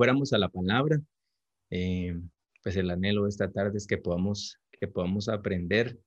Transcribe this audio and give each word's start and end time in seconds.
fuéramos 0.00 0.32
a 0.32 0.38
la 0.38 0.48
palabra. 0.48 0.98
Eh, 1.68 2.18
pues 2.62 2.74
el 2.76 2.88
anhelo 2.88 3.26
esta 3.26 3.50
tarde 3.50 3.76
es 3.76 3.86
que 3.86 3.98
podamos, 3.98 4.58
que 4.72 4.88
podamos 4.88 5.28
aprender 5.28 6.00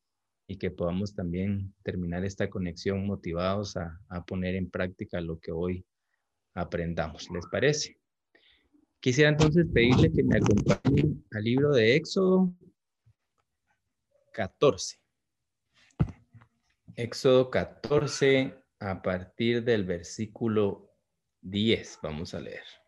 y 0.47 0.57
que 0.57 0.71
podamos 0.71 1.13
también 1.13 1.75
terminar 1.83 2.25
esta 2.25 2.49
conexión 2.49 3.05
motivados 3.05 3.77
a, 3.77 4.01
a 4.09 4.25
poner 4.25 4.55
en 4.55 4.67
práctica 4.67 5.21
lo 5.21 5.39
que 5.39 5.51
hoy 5.51 5.85
aprendamos. 6.55 7.29
¿Les 7.29 7.45
parece? 7.51 7.99
Quisiera 8.99 9.29
entonces 9.29 9.67
pedirle 9.71 10.11
que 10.11 10.23
me 10.23 10.37
acompañen 10.37 11.23
al 11.29 11.43
libro 11.43 11.71
de 11.71 11.95
Éxodo 11.95 12.51
14. 14.31 14.97
Éxodo 16.95 17.51
14 17.51 18.55
a 18.79 19.03
partir 19.03 19.63
del 19.63 19.83
versículo 19.83 20.89
10. 21.41 21.99
Vamos 22.01 22.33
a 22.33 22.39
leer. 22.39 22.82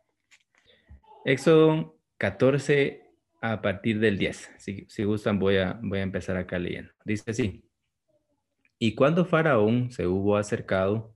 Éxodo 1.25 1.97
14 2.19 3.03
a 3.41 3.59
partir 3.59 3.99
del 3.99 4.19
10. 4.19 4.51
Si, 4.59 4.85
si 4.87 5.03
gustan, 5.05 5.39
voy 5.39 5.57
a, 5.57 5.79
voy 5.81 5.97
a 5.97 6.03
empezar 6.03 6.37
acá 6.37 6.59
leyendo. 6.59 6.91
Dice 7.03 7.31
así. 7.31 7.67
Y 8.77 8.93
cuando 8.93 9.25
Faraón 9.25 9.89
se 9.89 10.05
hubo 10.05 10.37
acercado, 10.37 11.15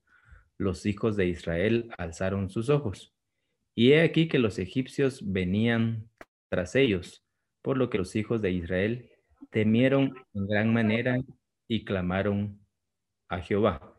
los 0.58 0.88
hijos 0.88 1.16
de 1.16 1.27
Israel 1.27 1.91
alzaron 1.95 2.50
sus 2.50 2.70
ojos. 2.70 3.14
Y 3.76 3.91
he 3.91 4.02
aquí 4.02 4.27
que 4.27 4.40
los 4.40 4.58
egipcios 4.58 5.22
venían 5.31 6.09
tras 6.50 6.76
ellos, 6.76 7.23
por 7.62 7.78
lo 7.78 7.91
que 7.91 8.00
los 8.00 8.16
hijos 8.16 8.41
de 8.41 8.50
Israel 8.50 9.12
temieron 9.52 10.16
en 10.34 10.48
gran 10.48 10.73
manera 10.73 11.20
y 11.67 11.86
clamaron 11.86 12.59
a 13.30 13.41
Jehová. 13.41 13.95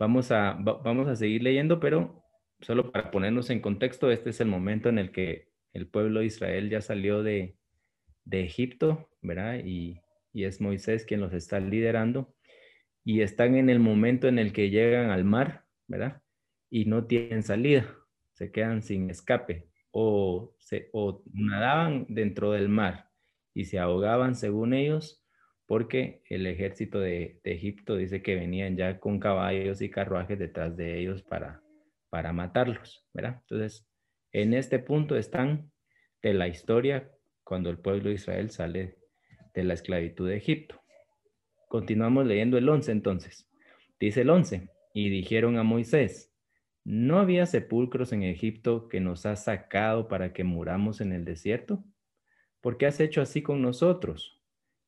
Vamos 0.00 0.32
a, 0.32 0.58
vamos 0.60 1.06
a 1.06 1.14
seguir 1.14 1.44
leyendo, 1.44 1.78
pero 1.78 2.25
solo 2.60 2.90
para 2.92 3.10
ponernos 3.10 3.50
en 3.50 3.60
contexto, 3.60 4.10
este 4.10 4.30
es 4.30 4.40
el 4.40 4.48
momento 4.48 4.88
en 4.88 4.98
el 4.98 5.12
que 5.12 5.48
el 5.72 5.88
pueblo 5.88 6.20
de 6.20 6.26
Israel 6.26 6.70
ya 6.70 6.80
salió 6.80 7.22
de, 7.22 7.56
Egipto, 8.30 9.08
¿verdad? 9.22 9.60
Y, 9.64 10.00
es 10.32 10.60
Moisés 10.60 11.04
quien 11.04 11.20
los 11.20 11.32
está 11.32 11.60
liderando. 11.60 12.34
Y 13.04 13.22
están 13.22 13.54
en 13.54 13.70
el 13.70 13.78
momento 13.78 14.28
en 14.28 14.38
el 14.38 14.52
que 14.52 14.68
llegan 14.68 15.10
al 15.10 15.24
mar, 15.24 15.64
¿verdad? 15.86 16.22
Y 16.68 16.86
no 16.86 17.06
tienen 17.06 17.42
salida, 17.42 17.86
se 18.32 18.50
quedan 18.50 18.82
sin 18.82 19.08
escape 19.10 19.68
o, 19.92 20.54
se, 20.58 20.90
o 20.92 21.22
nadaban 21.32 22.04
dentro 22.08 22.52
del 22.52 22.68
mar 22.68 23.08
y 23.54 23.64
se 23.64 23.78
ahogaban 23.78 24.34
según 24.34 24.74
ellos 24.74 25.24
porque 25.66 26.22
el 26.28 26.46
ejército 26.46 27.00
de, 27.00 27.40
Egipto 27.44 27.96
dice 27.96 28.22
que 28.22 28.34
venían 28.34 28.76
ya 28.76 29.00
con 29.00 29.18
caballos 29.18 29.80
y 29.82 29.90
carruajes 29.90 30.38
detrás 30.38 30.76
de 30.76 31.00
ellos 31.00 31.22
para, 31.22 31.62
para 32.10 32.32
matarlos, 32.32 33.06
¿verdad? 33.12 33.40
Entonces, 33.42 33.86
en 34.32 34.54
este 34.54 34.78
punto 34.78 35.16
están 35.16 35.70
de 36.22 36.34
la 36.34 36.48
historia 36.48 37.10
cuando 37.44 37.70
el 37.70 37.78
pueblo 37.78 38.08
de 38.08 38.16
Israel 38.16 38.50
sale 38.50 38.98
de 39.54 39.64
la 39.64 39.74
esclavitud 39.74 40.28
de 40.28 40.36
Egipto. 40.36 40.82
Continuamos 41.68 42.26
leyendo 42.26 42.58
el 42.58 42.68
11 42.68 42.92
entonces. 42.92 43.48
Dice 43.98 44.22
el 44.22 44.30
11, 44.30 44.68
y 44.92 45.10
dijeron 45.10 45.58
a 45.58 45.62
Moisés, 45.62 46.34
¿no 46.84 47.18
había 47.18 47.46
sepulcros 47.46 48.12
en 48.12 48.22
Egipto 48.22 48.88
que 48.88 49.00
nos 49.00 49.26
has 49.26 49.44
sacado 49.44 50.08
para 50.08 50.32
que 50.32 50.42
muramos 50.42 51.00
en 51.00 51.12
el 51.12 51.24
desierto? 51.24 51.84
¿Por 52.60 52.78
qué 52.78 52.86
has 52.86 52.98
hecho 53.00 53.20
así 53.20 53.42
con 53.42 53.62
nosotros? 53.62 54.42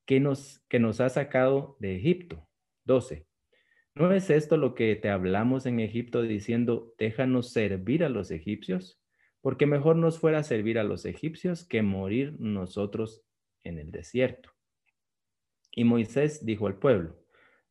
¿Qué 0.06 0.19
nos, 0.19 0.60
que 0.69 0.78
nos 0.78 1.00
has 1.00 1.14
sacado 1.14 1.77
de 1.78 1.97
Egipto? 1.97 2.48
12. 2.84 3.27
¿No 3.98 4.12
es 4.12 4.30
esto 4.30 4.56
lo 4.56 4.74
que 4.74 4.94
te 4.96 5.10
hablamos 5.10 5.66
en 5.66 5.80
Egipto 5.80 6.22
diciendo, 6.22 6.94
déjanos 6.98 7.52
servir 7.52 8.04
a 8.04 8.08
los 8.08 8.30
egipcios? 8.30 8.98
porque 9.41 9.66
mejor 9.66 9.97
nos 9.97 10.19
fuera 10.19 10.42
servir 10.42 10.78
a 10.78 10.84
los 10.84 11.04
egipcios 11.04 11.64
que 11.64 11.82
morir 11.82 12.36
nosotros 12.38 13.22
en 13.62 13.78
el 13.78 13.91
desierto. 13.91 14.50
Y 15.72 15.84
Moisés 15.84 16.44
dijo 16.44 16.66
al 16.66 16.78
pueblo, 16.78 17.16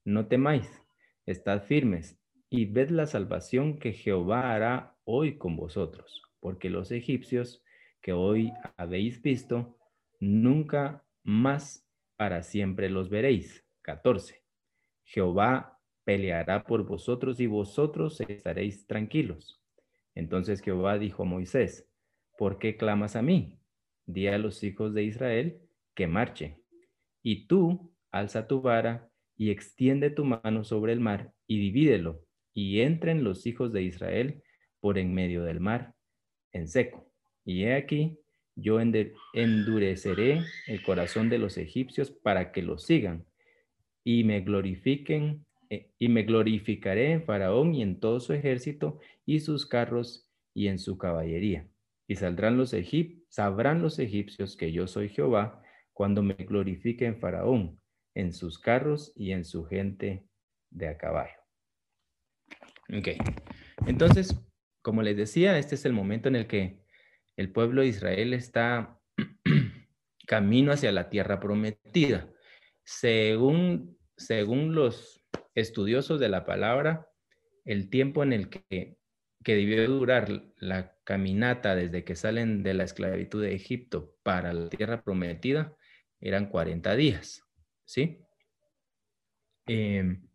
no 0.05 0.27
temáis, 0.27 0.81
estad 1.25 1.63
firmes 1.63 2.19
y 2.49 2.65
ved 2.65 2.89
la 2.89 3.05
salvación 3.05 3.77
que 3.79 3.91
Jehová 3.91 4.53
hará 4.53 4.95
hoy 5.03 5.37
con 5.37 5.57
vosotros, 5.57 6.21
porque 6.39 6.69
los 6.69 6.91
egipcios 6.91 7.63
que 8.01 8.13
hoy 8.13 8.53
habéis 8.77 9.21
visto, 9.21 9.77
nunca 10.19 11.05
más 11.23 11.85
para 12.15 12.43
siempre 12.43 12.89
los 12.89 13.09
veréis. 13.09 13.65
14. 13.81 14.43
Jehová 15.03 15.76
peleará 16.07 16.63
por 16.63 16.85
vosotros 16.85 17.41
y 17.41 17.47
vosotros 17.47 18.21
estaréis 18.21 18.87
tranquilos. 18.87 19.61
Entonces 20.15 20.61
Jehová 20.61 20.97
dijo 20.97 21.23
a 21.23 21.25
Moisés, 21.25 21.85
¿por 22.37 22.59
qué 22.59 22.77
clamas 22.77 23.17
a 23.17 23.21
mí? 23.21 23.59
Di 24.05 24.27
a 24.27 24.37
los 24.37 24.63
hijos 24.63 24.93
de 24.93 25.03
Israel 25.03 25.59
que 25.95 26.07
marchen. 26.07 26.63
Y 27.23 27.45
tú 27.47 27.93
alza 28.09 28.47
tu 28.47 28.61
vara 28.61 29.09
y 29.35 29.51
extiende 29.51 30.09
tu 30.09 30.23
mano 30.23 30.63
sobre 30.63 30.93
el 30.93 31.01
mar 31.01 31.33
y 31.45 31.59
divídelo, 31.59 32.23
y 32.53 32.79
entren 32.79 33.25
los 33.25 33.45
hijos 33.45 33.73
de 33.73 33.83
Israel 33.83 34.41
por 34.79 34.97
en 34.97 35.13
medio 35.13 35.43
del 35.43 35.59
mar, 35.59 35.93
en 36.53 36.69
seco. 36.69 37.11
Y 37.43 37.65
he 37.65 37.75
aquí, 37.75 38.17
yo 38.55 38.79
endureceré 38.79 40.39
el 40.67 40.81
corazón 40.83 41.27
de 41.27 41.37
los 41.37 41.57
egipcios 41.57 42.11
para 42.11 42.53
que 42.53 42.61
los 42.61 42.85
sigan 42.85 43.25
y 44.05 44.23
me 44.23 44.39
glorifiquen 44.39 45.45
y 45.69 46.09
me 46.09 46.23
glorificaré 46.23 47.11
en 47.11 47.23
Faraón 47.23 47.75
y 47.75 47.81
en 47.81 47.99
todo 47.99 48.19
su 48.19 48.33
ejército 48.33 48.99
y 49.25 49.39
sus 49.39 49.65
carros 49.65 50.29
y 50.53 50.67
en 50.67 50.79
su 50.79 50.97
caballería. 50.97 51.67
Y 52.07 52.15
saldrán 52.15 52.57
los 52.57 52.73
egip 52.73 53.25
sabrán 53.29 53.81
los 53.81 53.99
egipcios 53.99 54.55
que 54.55 54.71
yo 54.71 54.87
soy 54.87 55.09
Jehová 55.09 55.61
cuando 55.93 56.23
me 56.23 56.35
glorifique 56.35 57.05
en 57.05 57.19
Faraón, 57.19 57.79
en 58.15 58.33
sus 58.33 58.59
carros 58.59 59.11
y 59.15 59.31
en 59.31 59.45
su 59.45 59.65
gente 59.65 60.25
de 60.69 60.87
a 60.87 60.97
caballo. 60.97 61.39
Ok, 62.97 63.09
entonces, 63.85 64.39
como 64.81 65.01
les 65.01 65.17
decía, 65.17 65.57
este 65.57 65.75
es 65.75 65.85
el 65.85 65.93
momento 65.93 66.29
en 66.29 66.35
el 66.35 66.47
que 66.47 66.81
el 67.35 67.51
pueblo 67.51 67.81
de 67.81 67.87
Israel 67.87 68.33
está 68.33 68.99
camino 70.27 70.71
hacia 70.71 70.91
la 70.91 71.09
tierra 71.09 71.39
prometida. 71.39 72.29
Según, 72.83 73.97
según 74.15 74.73
los 74.73 75.26
estudiosos 75.57 76.19
de 76.19 76.29
la 76.29 76.45
palabra, 76.45 77.09
el 77.65 77.89
tiempo 77.89 78.21
en 78.21 78.31
el 78.31 78.49
que, 78.49 78.99
que 79.43 79.55
debió 79.55 79.87
durar 79.87 80.43
la 80.57 80.95
caminata 81.03 81.75
desde 81.75 82.03
que 82.03 82.15
salen 82.15 82.61
de 82.61 82.75
la 82.75 82.83
esclavitud 82.83 83.41
de 83.41 83.55
Egipto 83.55 84.15
para 84.21 84.53
la 84.53 84.69
tierra 84.69 85.01
prometida 85.01 85.75
eran 86.19 86.49
40 86.49 86.95
días, 86.95 87.41
¿sí? 87.85 88.19
Em, 89.65 90.27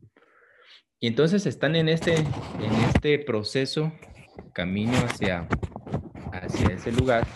y 0.98 1.06
entonces 1.06 1.46
están 1.46 1.76
en 1.76 1.88
este, 1.88 2.16
en 2.16 2.74
este 2.88 3.20
proceso, 3.20 3.92
camino 4.52 4.92
hacia, 5.04 5.48
hacia 6.32 6.74
ese 6.74 6.90
lugar, 6.90 7.28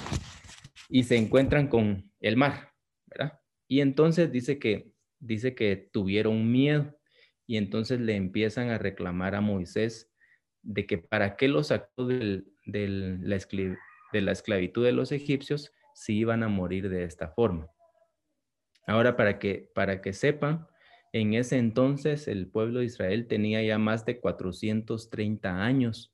y 0.89 1.05
se 1.05 1.17
encuentran 1.17 1.69
con 1.69 2.11
el 2.19 2.37
mar, 2.37 2.73
¿verdad? 3.07 3.41
Y 3.69 3.81
entonces 3.81 4.33
dice 4.33 4.59
que, 4.59 4.91
dice 5.21 5.55
que 5.55 5.77
tuvieron 5.77 6.51
miedo 6.51 6.97
y 7.47 7.57
entonces 7.57 8.01
le 8.01 8.17
empiezan 8.17 8.71
a 8.71 8.79
reclamar 8.79 9.34
a 9.34 9.41
Moisés 9.41 10.12
de 10.62 10.87
que 10.87 10.99
para 10.99 11.37
qué 11.37 11.49
los 11.49 11.69
sacó 11.69 12.07
de, 12.07 12.45
la 12.65 14.33
esclavitud 14.33 14.84
de 14.84 14.93
los 14.93 15.12
egipcios 15.12 15.73
si 15.95 16.17
iban 16.19 16.43
a 16.43 16.49
morir 16.49 16.89
de 16.89 17.05
esta 17.05 17.29
forma. 17.29 17.71
Ahora, 18.87 19.17
para 19.17 19.39
que, 19.39 19.71
para 19.75 20.01
que 20.03 20.12
sepan, 20.12 20.67
en 21.12 21.35
ese 21.35 21.59
entonces 21.59 22.29
el 22.29 22.49
pueblo 22.49 22.81
de 22.81 22.87
Israel 22.87 23.26
tenía 23.26 23.62
ya 23.62 23.79
más 23.79 24.05
de 24.05 24.20
430 24.20 25.62
años 25.65 26.12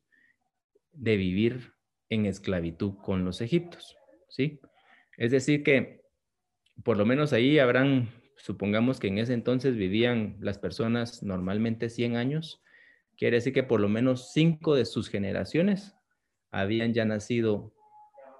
de 0.92 1.16
vivir 1.16 1.72
en 2.08 2.26
esclavitud 2.26 2.94
con 3.02 3.24
los 3.24 3.40
egipcios, 3.40 3.96
¿sí? 4.28 4.60
Es 5.16 5.30
decir 5.30 5.62
que 5.62 6.02
por 6.84 6.96
lo 6.96 7.06
menos 7.06 7.32
ahí 7.32 7.58
habrán 7.58 8.10
supongamos 8.36 8.98
que 9.00 9.08
en 9.08 9.18
ese 9.18 9.34
entonces 9.34 9.76
vivían 9.76 10.36
las 10.40 10.58
personas 10.58 11.22
normalmente 11.22 11.88
100 11.88 12.16
años, 12.16 12.62
quiere 13.16 13.36
decir 13.36 13.52
que 13.52 13.62
por 13.62 13.80
lo 13.80 13.88
menos 13.88 14.32
cinco 14.32 14.74
de 14.74 14.84
sus 14.84 15.08
generaciones 15.08 15.94
habían 16.50 16.92
ya 16.92 17.04
nacido 17.04 17.72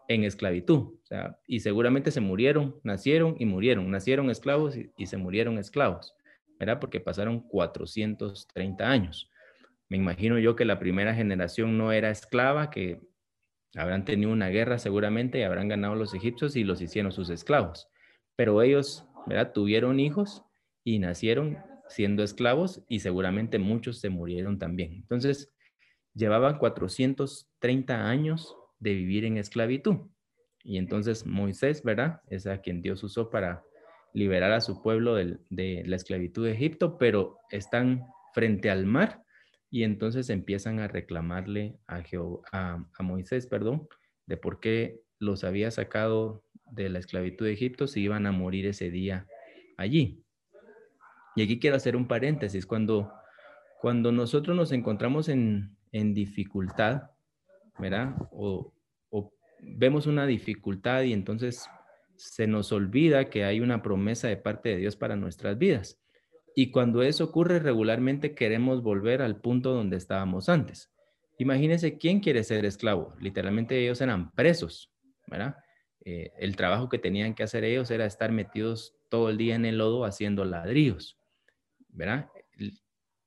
en 0.09 0.25
esclavitud, 0.25 0.99
y 1.47 1.61
seguramente 1.61 2.11
se 2.11 2.21
murieron, 2.21 2.81
nacieron 2.83 3.37
y 3.39 3.47
murieron, 3.47 3.91
nacieron 3.91 4.31
esclavos 4.31 4.77
y, 4.77 5.07
se 5.07 5.17
murieron 5.17 5.59
esclavos, 5.59 6.15
¿verdad? 6.59 6.81
Porque 6.81 7.01
pasaron 7.01 7.41
430 7.41 8.89
años. 8.89 9.31
Me 9.89 9.97
imagino 9.97 10.39
yo 10.39 10.57
que 10.57 10.65
la 10.65 10.79
primera 10.79 11.15
generación 11.15 11.77
no 11.77 11.93
era 11.93 12.11
esclava, 12.11 12.71
que 12.71 13.01
habrán 13.75 14.05
tenido 14.05 14.33
una 14.33 14.49
guerra 14.49 14.79
seguramente 14.79 15.39
y 15.39 15.43
habrán 15.43 15.69
ganado 15.69 15.95
los 15.95 16.15
egipcios 16.15 16.57
y 16.57 16.65
los 16.65 16.81
hicieron 16.81 17.13
sus 17.13 17.31
esclavos, 17.31 17.89
pero 18.37 18.63
ellos 18.63 19.07
Tuvieron 19.55 20.01
hijos 20.01 20.45
y 20.85 20.99
nacieron 20.99 21.59
siendo 21.89 22.23
esclavos 22.23 22.83
y 22.89 23.01
seguramente 23.01 23.59
muchos 23.59 24.01
se 24.01 24.09
murieron 24.09 24.59
también. 24.59 24.93
Entonces, 24.95 25.53
llevaban 26.15 26.59
430 26.59 28.09
años 28.09 28.57
de 28.79 28.95
vivir 28.95 29.25
en 29.25 29.37
esclavitud. 29.37 29.97
Y 30.65 30.79
entonces 30.79 31.27
Moisés, 31.27 31.83
¿verdad? 31.83 32.21
Es 32.29 32.47
a 32.47 32.59
quien 32.59 32.83
Dios 32.83 33.03
usó 33.03 33.31
para 33.31 33.65
liberar 34.15 34.53
a 34.53 34.61
su 34.61 34.83
pueblo 34.83 35.15
de 35.15 35.83
la 35.87 35.97
esclavitud 35.97 36.45
de 36.45 36.53
Egipto, 36.53 36.99
pero 36.99 37.39
están 37.51 38.07
frente 38.35 38.71
al 38.71 38.87
mar 38.87 39.23
y 39.73 39.85
entonces 39.85 40.29
empiezan 40.29 40.81
a 40.81 40.87
reclamarle 40.87 41.79
a, 41.87 42.03
a, 42.53 43.03
Moisés, 43.03 43.47
perdón, 43.47 43.89
de 44.27 44.37
por 44.37 44.61
qué 44.61 45.01
los 45.19 45.45
había 45.45 45.71
sacado 45.71 46.45
de 46.73 46.89
la 46.89 46.99
esclavitud 46.99 47.47
de 47.47 47.53
Egipto 47.53 47.87
si 47.87 48.01
iban 48.01 48.27
a 48.27 48.33
morir 48.33 48.67
ese 48.67 48.91
día 48.91 49.27
allí. 49.77 50.25
Y 51.37 51.43
aquí 51.43 51.59
quiero 51.59 51.77
hacer 51.77 51.97
un 51.97 52.07
paréntesis. 52.07 52.67
Cuando, 52.67 53.13
cuando 53.81 54.13
nosotros 54.13 54.57
nos 54.57 54.73
encontramos 54.73 55.29
en, 55.29 55.77
en 55.93 56.15
dificultad, 56.15 57.11
¿verdad? 57.79 58.15
O, 58.31 58.73
o, 59.11 59.33
vemos 59.61 60.07
una 60.07 60.27
dificultad 60.27 61.03
y 61.03 61.13
entonces 61.13 61.67
se 62.17 62.47
nos 62.47 62.73
olvida 62.73 63.31
que 63.31 63.45
hay 63.45 63.61
una 63.61 63.83
promesa 63.83 64.29
de 64.29 64.37
parte 64.37 64.71
de 64.71 64.77
Dios 64.77 64.97
para 64.97 65.17
nuestras 65.17 65.59
vidas. 65.59 65.99
Y 66.55 66.71
cuando 66.71 67.03
eso 67.03 67.25
ocurre 67.25 67.59
regularmente 67.59 68.35
queremos 68.35 68.83
volver 68.83 69.23
al 69.23 69.41
punto 69.41 69.73
donde 69.73 69.97
estábamos 69.97 70.49
antes. 70.49 70.91
Imagínense 71.39 71.97
quién 71.97 72.21
quiere 72.21 72.45
ser 72.45 72.67
esclavo. 72.67 73.15
Literalmente 73.19 73.79
ellos 73.79 74.01
eran 74.03 74.31
presos, 74.33 74.93
¿verdad? 75.27 75.57
Eh, 76.05 76.33
el 76.39 76.57
trabajo 76.57 76.89
que 76.89 76.99
tenían 76.99 77.35
que 77.35 77.45
hacer 77.45 77.65
ellos 77.65 77.91
era 77.91 78.07
estar 78.07 78.33
metidos 78.33 78.95
todo 79.09 79.31
el 79.31 79.37
día 79.37 79.55
en 79.55 79.65
el 79.65 79.79
lodo 79.79 80.05
haciendo 80.05 80.45
ladrillos, 80.45 81.17
¿verdad? 81.89 82.29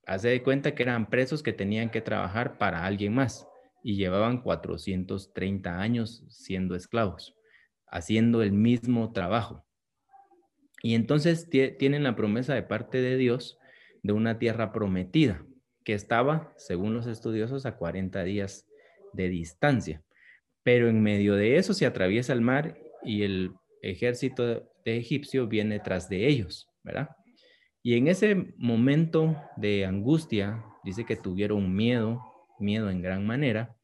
Hace 0.06 0.30
de 0.30 0.44
cuenta 0.44 0.76
que 0.76 0.84
eran 0.84 1.10
presos 1.10 1.42
que 1.42 1.54
tenían 1.54 1.90
que 1.90 2.02
trabajar 2.02 2.58
para 2.58 2.86
alguien 2.86 3.14
más 3.14 3.48
y 3.82 3.96
llevaban 3.96 4.42
430 4.42 5.80
años 5.80 6.24
siendo 6.28 6.76
esclavos, 6.76 7.36
haciendo 7.88 8.42
el 8.44 8.52
mismo 8.52 9.14
trabajo. 9.14 9.66
Y 10.82 10.96
entonces 10.96 11.50
tienen 11.50 12.04
la 12.04 12.16
promesa 12.16 12.54
de 12.54 12.64
parte 12.64 13.02
de 13.02 13.16
Dios 13.16 13.58
de 14.04 14.14
una 14.14 14.38
tierra 14.38 14.72
prometida, 14.72 15.44
que 15.84 15.94
estaba, 15.94 16.54
según 16.58 16.94
los 16.94 17.08
estudiosos, 17.08 17.66
a 17.66 17.78
40 17.78 18.24
días 18.24 18.68
de 19.14 19.30
distancia. 19.30 20.04
Pero 20.66 20.90
en 20.90 21.00
medio 21.04 21.36
de 21.36 21.58
eso 21.58 21.76
se 21.76 21.86
atraviesa 21.86 22.34
el 22.34 22.42
mar 22.42 22.76
y 23.04 23.22
el 23.22 23.52
ejército 23.84 24.68
de 24.84 24.98
egipcio 24.98 25.46
viene 25.46 25.80
tras 25.80 26.10
de 26.10 26.28
ellos, 26.28 26.68
¿verdad? 26.84 27.10
Y 27.84 27.96
en 27.98 28.08
ese 28.08 28.56
momento 28.58 29.38
de 29.58 29.86
angustia, 29.86 30.66
dice 30.84 31.06
que 31.06 31.16
tuvieron 31.16 31.76
miedo, 31.76 32.20
miedo 32.58 32.90
en 32.90 33.04
gran 33.04 33.28
manera, 33.28 33.76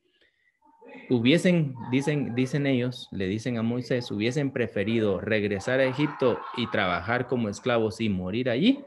hubiesen, 1.07 1.75
dicen, 1.91 2.33
dicen 2.33 2.65
ellos, 2.65 3.07
le 3.11 3.27
dicen 3.27 3.59
a 3.59 3.61
Moisés, 3.61 4.09
hubiesen 4.09 4.49
preferido 4.49 5.21
regresar 5.21 5.81
a 5.81 5.85
Egipto 5.85 6.39
y 6.57 6.65
trabajar 6.71 7.27
como 7.27 7.47
esclavos 7.47 8.01
y 8.01 8.09
morir 8.09 8.49
allí, 8.49 8.79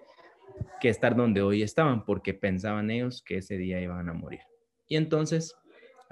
que 0.81 0.88
estar 0.88 1.14
donde 1.14 1.43
hoy 1.43 1.62
estaban, 1.62 2.05
porque 2.05 2.35
pensaban 2.35 2.91
ellos 2.91 3.23
que 3.23 3.37
ese 3.37 3.56
día 3.56 3.81
iban 3.81 4.08
a 4.08 4.14
morir. 4.14 4.41
Y 4.88 4.96
entonces, 4.96 5.55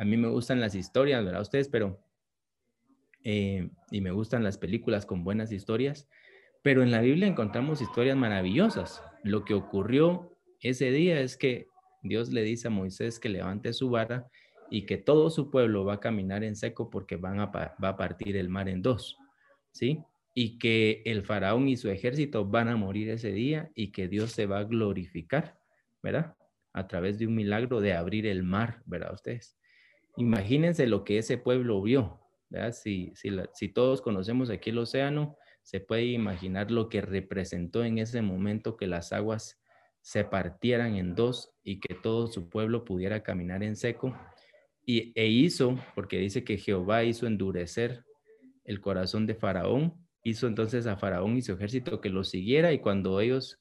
a 0.03 0.05
mí 0.05 0.17
me 0.17 0.27
gustan 0.27 0.59
las 0.59 0.75
historias, 0.75 1.25
¿verdad? 1.25 1.43
Ustedes, 1.43 1.69
pero, 1.69 2.05
eh, 3.23 3.71
y 3.93 4.01
me 4.01 4.11
gustan 4.11 4.43
las 4.43 4.59
películas 4.59 5.07
con 5.07 5.23
buenas 5.23 5.53
historias, 5.53 6.09
pero 6.61 6.83
en 6.83 6.91
la 6.91 7.01
Biblia 7.01 7.29
encontramos 7.29 7.81
historias 7.81 8.17
maravillosas. 8.17 9.01
Lo 9.23 9.45
que 9.45 9.55
ocurrió 9.55 10.37
ese 10.59 10.91
día 10.91 11.21
es 11.21 11.37
que 11.37 11.69
Dios 12.03 12.33
le 12.33 12.43
dice 12.43 12.67
a 12.67 12.73
Moisés 12.73 13.21
que 13.21 13.29
levante 13.29 13.73
su 13.73 13.91
vara 13.91 14.27
y 14.71 14.87
que 14.87 14.97
todo 14.99 15.31
su 15.31 15.53
pueblo 15.53 15.85
va 15.85 15.95
a 15.95 16.01
caminar 16.01 16.43
en 16.43 16.57
seco 16.57 16.91
porque 16.91 17.15
van 17.15 17.39
a, 17.39 17.47
va 17.47 17.89
a 17.89 17.97
partir 17.97 18.37
el 18.37 18.49
mar 18.49 18.69
en 18.69 18.83
dos, 18.83 19.17
¿sí? 19.71 20.01
Y 20.35 20.59
que 20.59 21.03
el 21.05 21.23
faraón 21.23 21.69
y 21.69 21.77
su 21.77 21.91
ejército 21.91 22.45
van 22.45 22.67
a 22.67 22.77
morir 22.77 23.09
ese 23.09 23.31
día 23.31 23.71
y 23.77 23.93
que 23.93 24.09
Dios 24.09 24.33
se 24.33 24.47
va 24.47 24.59
a 24.59 24.65
glorificar, 24.65 25.61
¿verdad? 26.03 26.35
A 26.73 26.89
través 26.89 27.21
de 27.21 27.29
un 27.29 27.37
milagro 27.37 27.81
de 27.81 27.93
abrir 27.93 28.27
el 28.27 28.43
mar, 28.43 28.83
¿verdad? 28.85 29.15
Ustedes. 29.15 29.62
Imagínense 30.17 30.87
lo 30.87 31.05
que 31.05 31.19
ese 31.19 31.39
pueblo 31.39 31.81
vio, 31.81 32.21
si 32.73 33.69
todos 33.75 34.03
conocemos 34.03 34.51
aquí 34.51 34.71
el 34.71 34.79
océano, 34.79 35.37
se 35.63 35.81
puede 35.81 36.05
imaginar 36.05 36.71
lo 36.71 36.89
que 36.89 37.01
representó 37.01 37.85
en 37.85 37.99
ese 37.99 38.21
momento 38.21 38.77
que 38.77 38.87
las 38.87 39.13
aguas 39.13 39.61
se 40.01 40.25
partieran 40.25 40.97
en 40.97 41.15
dos 41.15 41.53
y 41.63 41.81
que 41.81 41.95
todo 41.95 42.27
su 42.27 42.49
pueblo 42.49 42.85
pudiera 42.85 43.23
caminar 43.23 43.63
en 43.63 43.77
seco. 43.77 44.15
Y, 44.85 45.13
e 45.19 45.29
hizo, 45.29 45.79
porque 45.95 46.19
dice 46.19 46.43
que 46.45 46.59
Jehová 46.59 47.05
hizo 47.05 47.27
endurecer 47.27 48.05
el 48.65 48.81
corazón 48.81 49.27
de 49.27 49.37
Faraón, 49.37 49.95
hizo 50.25 50.49
entonces 50.49 50.87
a 50.87 50.97
Faraón 50.97 51.37
y 51.37 51.43
su 51.43 51.53
ejército 51.53 52.01
que 52.01 52.11
lo 52.11 52.25
siguiera 52.25 52.73
y 52.73 52.81
cuando 52.81 53.21
ellos 53.21 53.61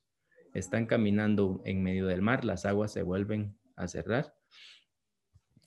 están 0.54 0.88
caminando 0.88 1.62
en 1.64 1.84
medio 1.84 2.08
del 2.08 2.22
mar, 2.22 2.44
las 2.44 2.66
aguas 2.66 2.92
se 2.92 3.04
vuelven 3.04 3.56
a 3.76 3.88
cerrar 3.88 4.34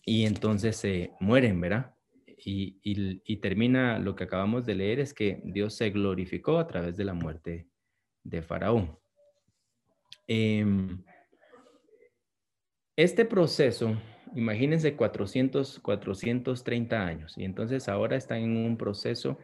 y 0.05 0.27
entonces 0.27 0.77
se 0.77 1.13
mueren, 1.21 1.61
¿verdad? 1.61 1.95
Y, 2.37 3.37
termina 3.41 3.99
lo 3.99 4.15
que 4.15 4.25
acabamos 4.25 4.67
de 4.67 4.75
leer 4.75 5.01
es 5.01 5.15
que 5.15 5.41
Dios 5.45 5.75
se 5.75 5.91
glorificó 5.91 6.59
a 6.59 6.67
través 6.67 6.97
de 6.97 7.05
la 7.05 7.15
muerte 7.15 7.69
de 8.23 8.43
Faraón. 8.43 8.99
Em, 10.27 11.03
este 12.97 13.25
proceso 13.25 13.97
imagínense 14.35 14.97
400, 14.97 15.81
430 15.81 17.07
años 17.07 17.35
y 17.37 17.45
entonces 17.45 17.89
ahora 17.89 18.17
están 18.17 18.39
en 18.39 18.57
un 18.57 18.77
proceso 18.77 19.39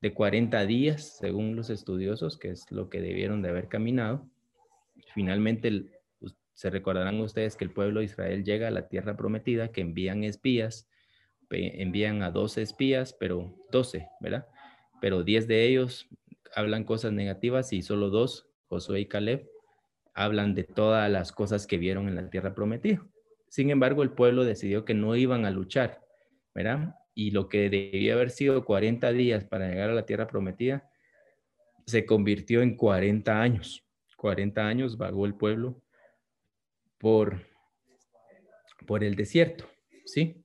de 0.00 0.14
40 0.14 0.64
días, 0.66 1.18
según 1.18 1.56
los 1.56 1.70
estudiosos, 1.70 2.38
que 2.38 2.50
es 2.50 2.70
lo 2.70 2.88
que 2.88 3.00
debieron 3.00 3.42
de 3.42 3.48
haber 3.48 3.68
caminado. 3.68 4.28
Finalmente, 5.12 5.70
pues, 5.70 5.97
se 6.58 6.70
recordarán 6.70 7.20
ustedes 7.20 7.54
que 7.54 7.64
el 7.64 7.70
pueblo 7.70 8.00
de 8.00 8.06
Israel 8.06 8.42
llega 8.42 8.66
a 8.66 8.72
la 8.72 8.88
tierra 8.88 9.16
prometida, 9.16 9.70
que 9.70 9.80
envían 9.80 10.24
espías, 10.24 10.88
envían 11.50 12.24
a 12.24 12.32
12 12.32 12.62
espías, 12.62 13.12
pero 13.12 13.54
12, 13.70 14.08
¿verdad? 14.20 14.48
Pero 15.00 15.22
10 15.22 15.46
de 15.46 15.66
ellos 15.66 16.08
hablan 16.56 16.82
cosas 16.82 17.12
negativas 17.12 17.72
y 17.72 17.82
solo 17.82 18.10
dos, 18.10 18.48
Josué 18.66 19.02
y 19.02 19.06
Caleb, 19.06 19.48
hablan 20.14 20.56
de 20.56 20.64
todas 20.64 21.08
las 21.08 21.30
cosas 21.30 21.64
que 21.64 21.78
vieron 21.78 22.08
en 22.08 22.16
la 22.16 22.28
tierra 22.28 22.56
prometida. 22.56 23.06
Sin 23.46 23.70
embargo, 23.70 24.02
el 24.02 24.10
pueblo 24.10 24.42
decidió 24.42 24.84
que 24.84 24.94
no 24.94 25.14
iban 25.14 25.44
a 25.44 25.52
luchar, 25.52 26.00
¿verdad? 26.56 26.96
Y 27.14 27.30
lo 27.30 27.48
que 27.48 27.70
debía 27.70 28.14
haber 28.14 28.30
sido 28.30 28.64
40 28.64 29.12
días 29.12 29.44
para 29.44 29.68
llegar 29.68 29.90
a 29.90 29.94
la 29.94 30.06
tierra 30.06 30.26
prometida, 30.26 30.90
se 31.86 32.04
convirtió 32.04 32.62
en 32.62 32.76
40 32.76 33.40
años. 33.40 33.84
40 34.16 34.66
años 34.66 34.98
vagó 34.98 35.24
el 35.24 35.36
pueblo 35.36 35.84
por, 36.98 37.46
por 38.86 39.04
el 39.04 39.14
desierto, 39.14 39.68
¿sí? 40.04 40.44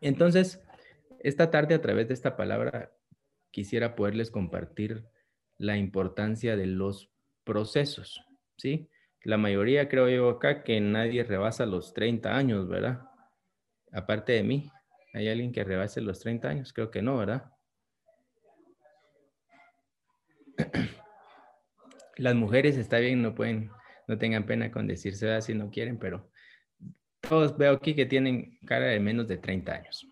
Entonces, 0.00 0.62
esta 1.20 1.50
tarde 1.50 1.74
a 1.74 1.82
través 1.82 2.08
de 2.08 2.14
esta 2.14 2.36
palabra 2.36 2.92
quisiera 3.50 3.94
poderles 3.94 4.30
compartir 4.30 5.04
la 5.58 5.76
importancia 5.76 6.56
de 6.56 6.66
los 6.66 7.10
procesos, 7.44 8.24
¿sí? 8.56 8.88
La 9.22 9.36
mayoría 9.36 9.88
creo 9.88 10.08
yo 10.08 10.30
acá 10.30 10.62
que 10.62 10.80
nadie 10.80 11.24
rebasa 11.24 11.66
los 11.66 11.92
30 11.92 12.34
años, 12.34 12.68
¿verdad? 12.68 13.02
Aparte 13.92 14.32
de 14.32 14.42
mí, 14.42 14.70
¿hay 15.12 15.28
alguien 15.28 15.52
que 15.52 15.64
rebase 15.64 16.00
los 16.00 16.20
30 16.20 16.48
años? 16.48 16.72
Creo 16.72 16.90
que 16.90 17.02
no, 17.02 17.18
¿verdad? 17.18 17.52
Las 22.16 22.34
mujeres 22.34 22.76
está 22.76 22.98
bien, 22.98 23.20
no 23.20 23.34
pueden, 23.34 23.70
no 24.10 24.18
tengan 24.18 24.44
pena 24.44 24.72
con 24.72 24.88
decirse 24.88 25.24
¿verdad? 25.24 25.40
si 25.40 25.54
no 25.54 25.70
quieren, 25.70 25.96
pero 25.96 26.28
todos 27.20 27.56
veo 27.56 27.74
aquí 27.74 27.94
que 27.94 28.06
tienen 28.06 28.58
cara 28.66 28.86
de 28.86 28.98
menos 28.98 29.28
de 29.28 29.38
30 29.38 29.72
años. 29.72 30.06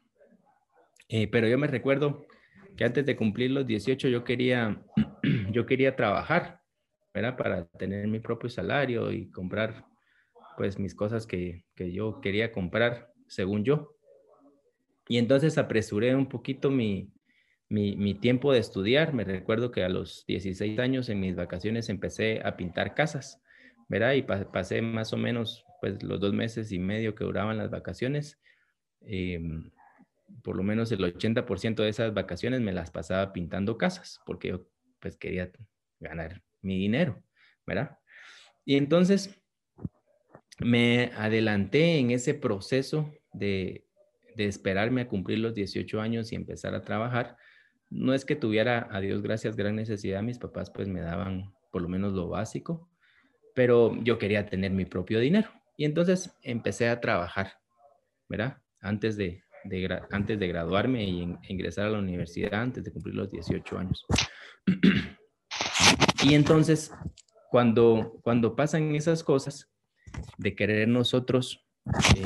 Eh, 1.08 1.26
pero 1.26 1.48
yo 1.48 1.58
me 1.58 1.66
recuerdo 1.66 2.26
que 2.76 2.84
antes 2.84 3.04
de 3.04 3.16
cumplir 3.16 3.50
los 3.50 3.66
18 3.66 4.06
yo 4.06 4.22
quería, 4.22 4.80
yo 5.50 5.66
quería 5.66 5.96
trabajar 5.96 6.62
para 7.36 7.66
tener 7.78 8.06
mi 8.06 8.20
propio 8.20 8.48
salario 8.48 9.10
y 9.10 9.28
comprar 9.30 9.84
pues 10.56 10.78
mis 10.78 10.94
cosas 10.94 11.26
que, 11.26 11.64
yo 11.76 12.20
quería 12.20 12.52
comprar 12.52 13.12
según 13.26 13.64
yo. 13.64 13.96
Y 15.08 15.18
entonces 15.18 15.58
apresuré 15.58 16.14
un 16.14 16.28
poquito 16.28 16.70
mi, 16.70 17.12
mi, 17.68 18.14
tiempo 18.14 18.52
de 18.52 18.60
estudiar. 18.60 19.14
Me 19.14 19.24
recuerdo 19.24 19.72
que 19.72 19.82
a 19.82 19.88
los 19.88 20.24
16 20.26 20.78
años 20.78 21.08
en 21.08 21.18
mis 21.18 21.34
vacaciones 21.34 21.88
empecé 21.88 22.40
a 22.44 22.56
pintar 22.56 22.94
casas, 22.94 23.42
¿verdad? 23.88 24.12
Y 24.12 24.22
pasé 24.22 24.82
más 24.82 25.12
o 25.12 25.16
menos 25.16 25.64
pues 25.80 26.02
los 26.02 26.20
dos 26.20 26.32
meses 26.32 26.72
y 26.72 26.78
medio 26.78 27.14
que 27.14 27.24
duraban 27.24 27.58
las 27.58 27.70
vacaciones. 27.70 28.38
Em, 29.00 29.70
por 30.42 30.56
lo 30.56 30.62
menos 30.62 30.92
el 30.92 31.00
80% 31.00 31.82
de 31.82 31.88
esas 31.88 32.12
vacaciones 32.12 32.60
me 32.60 32.72
las 32.72 32.90
pasaba 32.90 33.32
pintando 33.32 33.78
casas 33.78 34.20
porque 34.26 34.48
yo 34.48 34.68
pues 35.00 35.16
quería 35.16 35.50
ganar 36.00 36.42
mi 36.60 36.78
dinero, 36.78 37.22
¿verdad? 37.66 37.98
Y 38.64 38.76
entonces 38.76 39.40
me 40.60 41.12
adelanté 41.16 41.98
en 41.98 42.10
ese 42.10 42.34
proceso 42.34 43.12
de, 43.32 43.86
de 44.34 44.46
esperarme 44.46 45.02
a 45.02 45.08
cumplir 45.08 45.38
los 45.38 45.54
18 45.54 46.00
años 46.00 46.32
y 46.32 46.34
empezar 46.34 46.74
a 46.74 46.82
trabajar, 46.82 47.36
no 47.90 48.12
es 48.12 48.24
que 48.24 48.36
tuviera, 48.36 48.88
a 48.90 49.00
Dios 49.00 49.22
gracias, 49.22 49.56
gran 49.56 49.76
necesidad, 49.76 50.22
mis 50.22 50.38
papás 50.38 50.70
pues 50.70 50.88
me 50.88 51.00
daban 51.00 51.54
por 51.70 51.80
lo 51.80 51.88
menos 51.88 52.12
lo 52.12 52.28
básico, 52.28 52.90
pero 53.58 53.92
yo 54.04 54.20
quería 54.20 54.46
tener 54.46 54.70
mi 54.70 54.84
propio 54.84 55.18
dinero. 55.18 55.50
Y 55.76 55.84
entonces 55.84 56.32
empecé 56.42 56.88
a 56.88 57.00
trabajar, 57.00 57.54
¿verdad? 58.28 58.58
Antes 58.80 59.16
de, 59.16 59.42
antes 60.12 60.38
de 60.38 60.46
graduarme 60.46 61.02
y 61.02 61.36
ingresar 61.48 61.86
a 61.86 61.90
la 61.90 61.98
universidad, 61.98 62.54
antes 62.54 62.84
de 62.84 62.92
cumplir 62.92 63.16
los 63.16 63.28
18 63.32 63.78
años. 63.80 64.06
y 66.22 66.34
entonces, 66.34 66.92
cuando, 67.50 68.20
cuando 68.22 68.54
pasan 68.54 68.94
esas 68.94 69.24
cosas 69.24 69.68
de 70.36 70.54
querer 70.54 70.86
nosotros 70.86 71.66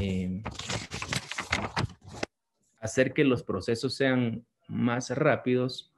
eh, 0.03 0.43
hacer 2.79 3.15
que 3.15 3.25
los 3.25 3.43
procesos 3.43 3.95
sean 3.95 4.45
más 4.69 5.09
rápidos, 5.09 5.95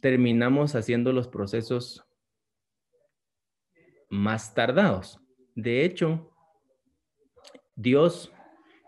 terminamos 0.00 0.74
haciendo 0.74 1.12
los 1.12 1.28
procesos 1.28 2.07
más 4.10 4.54
tardados. 4.54 5.20
De 5.54 5.84
hecho, 5.84 6.30
Dios 7.76 8.32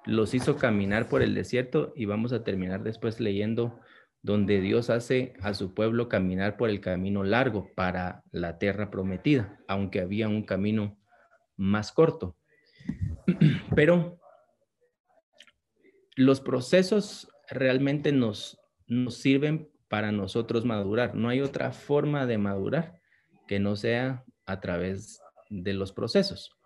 los 0.06 0.34
hizo 0.34 0.56
caminar 0.56 1.08
por 1.08 1.22
el 1.22 1.34
desierto 1.34 1.92
y 1.94 2.06
vamos 2.06 2.32
a 2.32 2.42
terminar 2.42 2.82
después 2.82 3.20
leyendo 3.20 3.78
donde 4.22 4.60
Dios 4.60 4.90
hace 4.90 5.34
a 5.40 5.54
su 5.54 5.74
pueblo 5.74 6.08
caminar 6.08 6.56
por 6.56 6.68
el 6.68 6.80
camino 6.80 7.24
largo 7.24 7.70
para 7.74 8.22
la 8.30 8.58
tierra 8.58 8.90
prometida, 8.90 9.58
aunque 9.66 10.00
había 10.00 10.28
un 10.28 10.44
camino 10.44 10.98
más 11.56 11.92
corto. 11.92 12.36
Pero 13.74 14.20
los 16.16 16.40
procesos 16.40 17.28
realmente 17.48 18.12
nos, 18.12 18.58
nos 18.86 19.16
sirven 19.16 19.70
para 19.88 20.12
nosotros 20.12 20.64
madurar. 20.64 21.14
No 21.14 21.28
hay 21.28 21.40
otra 21.40 21.72
forma 21.72 22.26
de 22.26 22.38
madurar 22.38 23.00
que 23.46 23.58
no 23.58 23.74
sea 23.74 24.24
a 24.47 24.61
través 24.61 25.20
de 25.49 25.75
los 25.75 25.92
procesos. 25.92 26.56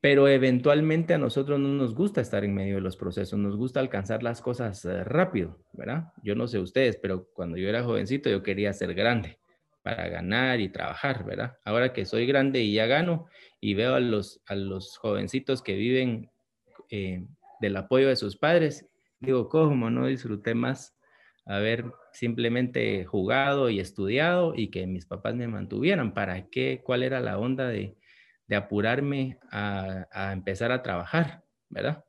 Pero 0.00 0.26
eventualmente 0.26 1.14
a 1.14 1.18
nosotros 1.18 1.60
no 1.60 1.68
nos 1.68 1.94
gusta 1.94 2.20
estar 2.20 2.44
en 2.44 2.54
medio 2.54 2.76
de 2.76 2.80
los 2.80 2.96
procesos, 2.96 3.38
nos 3.38 3.56
gusta 3.56 3.78
alcanzar 3.78 4.22
las 4.22 4.42
cosas 4.42 4.84
eh, 4.84 5.04
rápido, 5.04 5.58
¿verdad? 5.72 6.12
Yo 6.24 6.34
no 6.34 6.48
sé 6.48 6.58
ustedes, 6.58 6.96
pero 6.96 7.28
cuando 7.32 7.56
yo 7.56 7.68
era 7.68 7.84
jovencito 7.84 8.28
yo 8.28 8.42
quería 8.42 8.72
ser 8.72 8.94
grande 8.94 9.38
para 9.82 10.08
ganar 10.08 10.60
y 10.60 10.70
trabajar, 10.70 11.24
¿verdad? 11.24 11.58
Ahora 11.64 11.92
que 11.92 12.04
soy 12.04 12.26
grande 12.26 12.62
y 12.62 12.74
ya 12.74 12.86
gano 12.86 13.26
y 13.60 13.74
veo 13.74 13.94
a 13.94 14.00
los, 14.00 14.40
a 14.46 14.56
los 14.56 14.96
jovencitos 14.96 15.62
que 15.62 15.74
viven 15.74 16.30
eh, 16.90 17.24
del 17.60 17.76
apoyo 17.76 18.08
de 18.08 18.16
sus 18.16 18.36
padres, 18.36 18.88
digo, 19.20 19.48
¿cómo 19.48 19.88
no 19.88 20.06
disfruté 20.06 20.54
más 20.54 20.96
haber 21.44 21.92
simplemente 22.12 23.04
jugado 23.04 23.70
y 23.70 23.80
estudiado 23.80 24.54
y 24.54 24.68
que 24.68 24.86
mis 24.86 25.06
papás 25.06 25.34
me 25.34 25.48
mantuvieran? 25.48 26.14
¿Para 26.14 26.48
qué? 26.48 26.82
¿Cuál 26.84 27.02
era 27.02 27.20
la 27.20 27.38
onda 27.38 27.68
de, 27.68 27.96
apurarme 28.54 29.38
a, 29.50 30.06
a 30.12 30.34
empezar 30.34 30.72
a 30.72 30.82
trabajar, 30.82 31.42
¿verdad? 31.70 32.04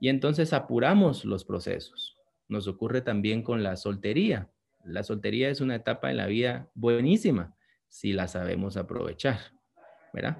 Y 0.00 0.08
entonces 0.08 0.54
apuramos 0.54 1.26
los 1.26 1.44
procesos. 1.44 2.16
Nos 2.48 2.68
ocurre 2.68 3.02
también 3.02 3.42
con 3.42 3.62
la 3.62 3.76
soltería. 3.76 4.48
La 4.82 5.02
soltería 5.02 5.50
es 5.50 5.60
una 5.60 5.74
etapa 5.74 6.10
en 6.10 6.16
la 6.16 6.26
vida 6.26 6.70
buenísima 6.74 7.54
si 7.88 8.12
la 8.12 8.28
sabemos 8.28 8.76
aprovechar, 8.76 9.38
¿verdad? 10.12 10.38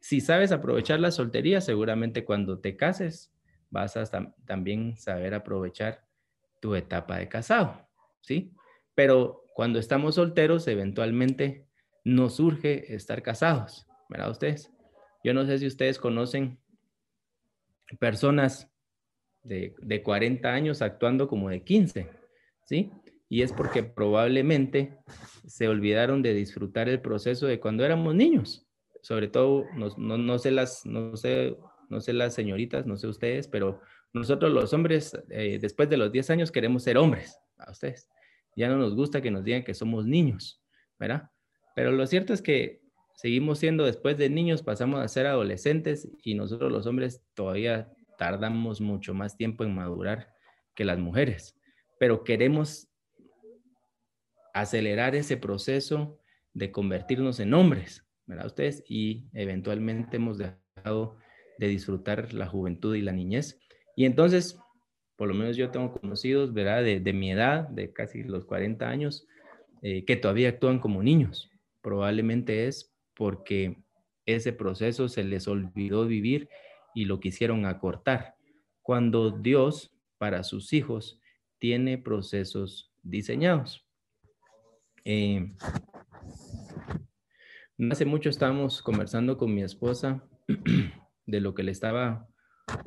Si 0.00 0.20
sabes 0.20 0.52
aprovechar 0.52 1.00
la 1.00 1.10
soltería, 1.10 1.60
seguramente 1.60 2.24
cuando 2.24 2.58
te 2.58 2.76
cases 2.76 3.32
vas 3.70 3.96
a 3.96 4.04
también 4.44 4.96
saber 4.96 5.34
aprovechar 5.34 6.04
tu 6.62 6.76
etapa 6.76 7.18
de 7.18 7.28
casado, 7.28 7.88
¿sí? 8.20 8.54
Pero 8.94 9.44
cuando 9.52 9.80
estamos 9.80 10.14
solteros, 10.14 10.68
eventualmente 10.68 11.66
nos 12.04 12.36
surge 12.36 12.94
estar 12.94 13.20
casados, 13.22 13.88
¿verdad 14.08 14.30
ustedes? 14.30 14.70
Yo 15.24 15.34
no 15.34 15.44
sé 15.44 15.58
si 15.58 15.66
ustedes 15.66 15.98
conocen 15.98 16.60
personas 17.98 18.70
de, 19.42 19.74
de 19.82 20.02
40 20.04 20.48
años 20.48 20.82
actuando 20.82 21.26
como 21.26 21.50
de 21.50 21.64
15, 21.64 22.08
¿sí? 22.64 22.92
Y 23.28 23.42
es 23.42 23.52
porque 23.52 23.82
probablemente 23.82 24.98
se 25.46 25.66
olvidaron 25.66 26.22
de 26.22 26.32
disfrutar 26.32 26.88
el 26.88 27.00
proceso 27.00 27.46
de 27.46 27.58
cuando 27.58 27.84
éramos 27.84 28.14
niños. 28.14 28.68
Sobre 29.00 29.26
todo, 29.26 29.64
no, 29.74 29.88
no, 29.96 30.16
no 30.16 30.38
sé 30.38 30.52
las, 30.52 30.86
no 30.86 31.16
sé 31.16 31.56
no 31.92 32.00
sé 32.00 32.14
las 32.14 32.34
señoritas, 32.34 32.86
no 32.86 32.96
sé 32.96 33.06
ustedes, 33.06 33.48
pero 33.48 33.80
nosotros 34.12 34.52
los 34.52 34.72
hombres, 34.72 35.18
eh, 35.30 35.58
después 35.60 35.88
de 35.88 35.96
los 35.96 36.12
10 36.12 36.30
años, 36.30 36.52
queremos 36.52 36.82
ser 36.82 36.98
hombres, 36.98 37.38
a 37.58 37.70
ustedes. 37.70 38.08
Ya 38.56 38.68
no 38.68 38.76
nos 38.76 38.94
gusta 38.94 39.22
que 39.22 39.30
nos 39.30 39.44
digan 39.44 39.64
que 39.64 39.74
somos 39.74 40.06
niños, 40.06 40.62
¿verdad? 40.98 41.30
Pero 41.74 41.92
lo 41.92 42.06
cierto 42.06 42.34
es 42.34 42.42
que 42.42 42.82
seguimos 43.14 43.58
siendo, 43.58 43.84
después 43.84 44.18
de 44.18 44.28
niños, 44.28 44.62
pasamos 44.62 45.00
a 45.00 45.08
ser 45.08 45.26
adolescentes 45.26 46.08
y 46.22 46.34
nosotros 46.34 46.70
los 46.70 46.86
hombres 46.86 47.22
todavía 47.34 47.90
tardamos 48.18 48.80
mucho 48.80 49.14
más 49.14 49.36
tiempo 49.36 49.64
en 49.64 49.74
madurar 49.74 50.32
que 50.74 50.84
las 50.84 50.98
mujeres, 50.98 51.56
pero 51.98 52.24
queremos 52.24 52.88
acelerar 54.54 55.14
ese 55.14 55.36
proceso 55.36 56.18
de 56.52 56.70
convertirnos 56.70 57.40
en 57.40 57.54
hombres, 57.54 58.06
¿verdad? 58.26 58.46
Ustedes, 58.46 58.84
y 58.86 59.24
eventualmente 59.32 60.16
hemos 60.16 60.38
dejado 60.38 61.16
de 61.58 61.68
disfrutar 61.68 62.32
la 62.34 62.46
juventud 62.46 62.94
y 62.94 63.02
la 63.02 63.12
niñez. 63.12 63.58
Y 63.96 64.04
entonces, 64.04 64.58
por 65.16 65.28
lo 65.28 65.34
menos 65.34 65.56
yo 65.56 65.70
tengo 65.70 65.92
conocidos, 65.92 66.52
¿verdad? 66.52 66.82
De, 66.82 67.12
mi 67.12 67.30
edad, 67.30 67.68
de 67.68 67.92
casi 67.92 68.22
los 68.22 68.44
40 68.44 68.88
años, 68.88 69.26
eh, 69.82 70.04
que 70.04 70.16
todavía 70.16 70.48
actúan 70.48 70.78
como 70.78 71.02
niños. 71.02 71.50
Probablemente 71.80 72.66
es 72.66 72.94
porque 73.14 73.76
ese 74.26 74.52
proceso 74.52 75.08
se 75.08 75.24
les 75.24 75.48
olvidó 75.48 76.06
vivir 76.06 76.48
y 76.94 77.04
lo 77.04 77.20
quisieron 77.20 77.66
acortar. 77.66 78.36
Cuando 78.82 79.30
Dios, 79.30 79.92
para 80.18 80.42
sus 80.44 80.72
hijos, 80.72 81.20
tiene 81.58 81.98
procesos 81.98 82.92
diseñados. 83.02 83.86
Eh, 85.04 85.52
hace 87.90 88.04
mucho 88.04 88.30
estábamos 88.30 88.82
conversando 88.82 89.36
con 89.36 89.54
mi 89.54 89.62
esposa 89.62 90.24
de 91.26 91.40
lo 91.40 91.54
que 91.54 91.62
le 91.64 91.72
estaba 91.72 92.28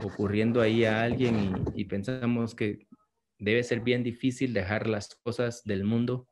ocurriendo 0.04 0.62
ahí 0.62 0.86
a 0.86 1.04
alguien 1.04 1.64
y, 1.76 1.86
pensamos 1.86 2.56
que 2.56 2.88
debe 3.38 3.64
ser 3.64 3.82
bien 3.82 4.04
difícil 4.04 4.54
dejar 4.54 4.88
las 4.88 5.16
cosas 5.16 5.64
del 5.64 5.84
mundo, 5.84 6.28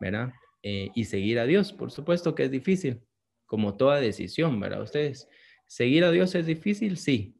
¿verdad? 0.00 0.32
Eh, 0.62 0.90
y 0.94 1.04
seguir 1.04 1.38
a 1.38 1.46
Dios, 1.46 1.72
por 1.72 1.90
supuesto 1.90 2.34
que 2.34 2.44
es 2.44 2.50
difícil, 2.50 3.02
como 3.46 3.76
toda 3.76 4.00
decisión, 4.00 4.60
¿verdad? 4.60 4.82
Ustedes, 4.82 5.28
seguir 5.66 6.04
a 6.04 6.10
Dios 6.10 6.34
es 6.34 6.46
difícil, 6.46 6.96
sí. 6.96 7.36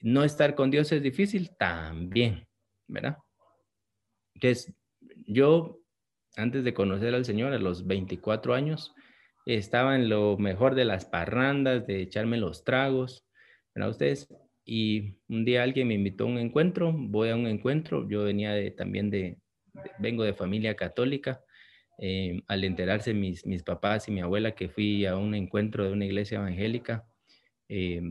No 0.00 0.24
estar 0.24 0.54
con 0.54 0.70
Dios 0.70 0.92
es 0.92 1.02
difícil, 1.02 1.50
también, 1.56 2.46
¿verdad? 2.86 3.16
Entonces, 4.34 4.74
yo, 5.26 5.80
antes 6.36 6.64
de 6.64 6.74
conocer 6.74 7.14
al 7.14 7.24
Señor, 7.24 7.52
a 7.52 7.58
los 7.58 7.86
24 7.86 8.54
años, 8.54 8.94
estaba 9.46 9.94
en 9.94 10.08
lo 10.08 10.36
mejor 10.36 10.74
de 10.74 10.84
las 10.84 11.04
parrandas, 11.04 11.86
de 11.86 12.02
echarme 12.02 12.36
los 12.36 12.64
tragos, 12.64 13.26
¿verdad? 13.74 13.90
Ustedes. 13.90 14.28
Y 14.64 15.16
un 15.28 15.44
día 15.44 15.62
alguien 15.62 15.88
me 15.88 15.94
invitó 15.94 16.24
a 16.24 16.28
un 16.28 16.38
encuentro, 16.38 16.92
voy 16.92 17.28
a 17.28 17.36
un 17.36 17.46
encuentro, 17.46 18.08
yo 18.08 18.24
venía 18.24 18.54
también 18.76 19.10
de, 19.10 19.38
vengo 19.98 20.24
de 20.24 20.34
familia 20.34 20.74
católica. 20.74 21.42
Eh, 21.98 22.42
al 22.48 22.64
enterarse 22.64 23.14
mis, 23.14 23.46
mis 23.46 23.62
papás 23.62 24.08
y 24.08 24.10
mi 24.10 24.20
abuela 24.20 24.56
que 24.56 24.68
fui 24.68 25.06
a 25.06 25.16
un 25.16 25.32
encuentro 25.32 25.84
de 25.84 25.92
una 25.92 26.04
iglesia 26.04 26.38
evangélica, 26.38 27.06
eh, 27.68 28.02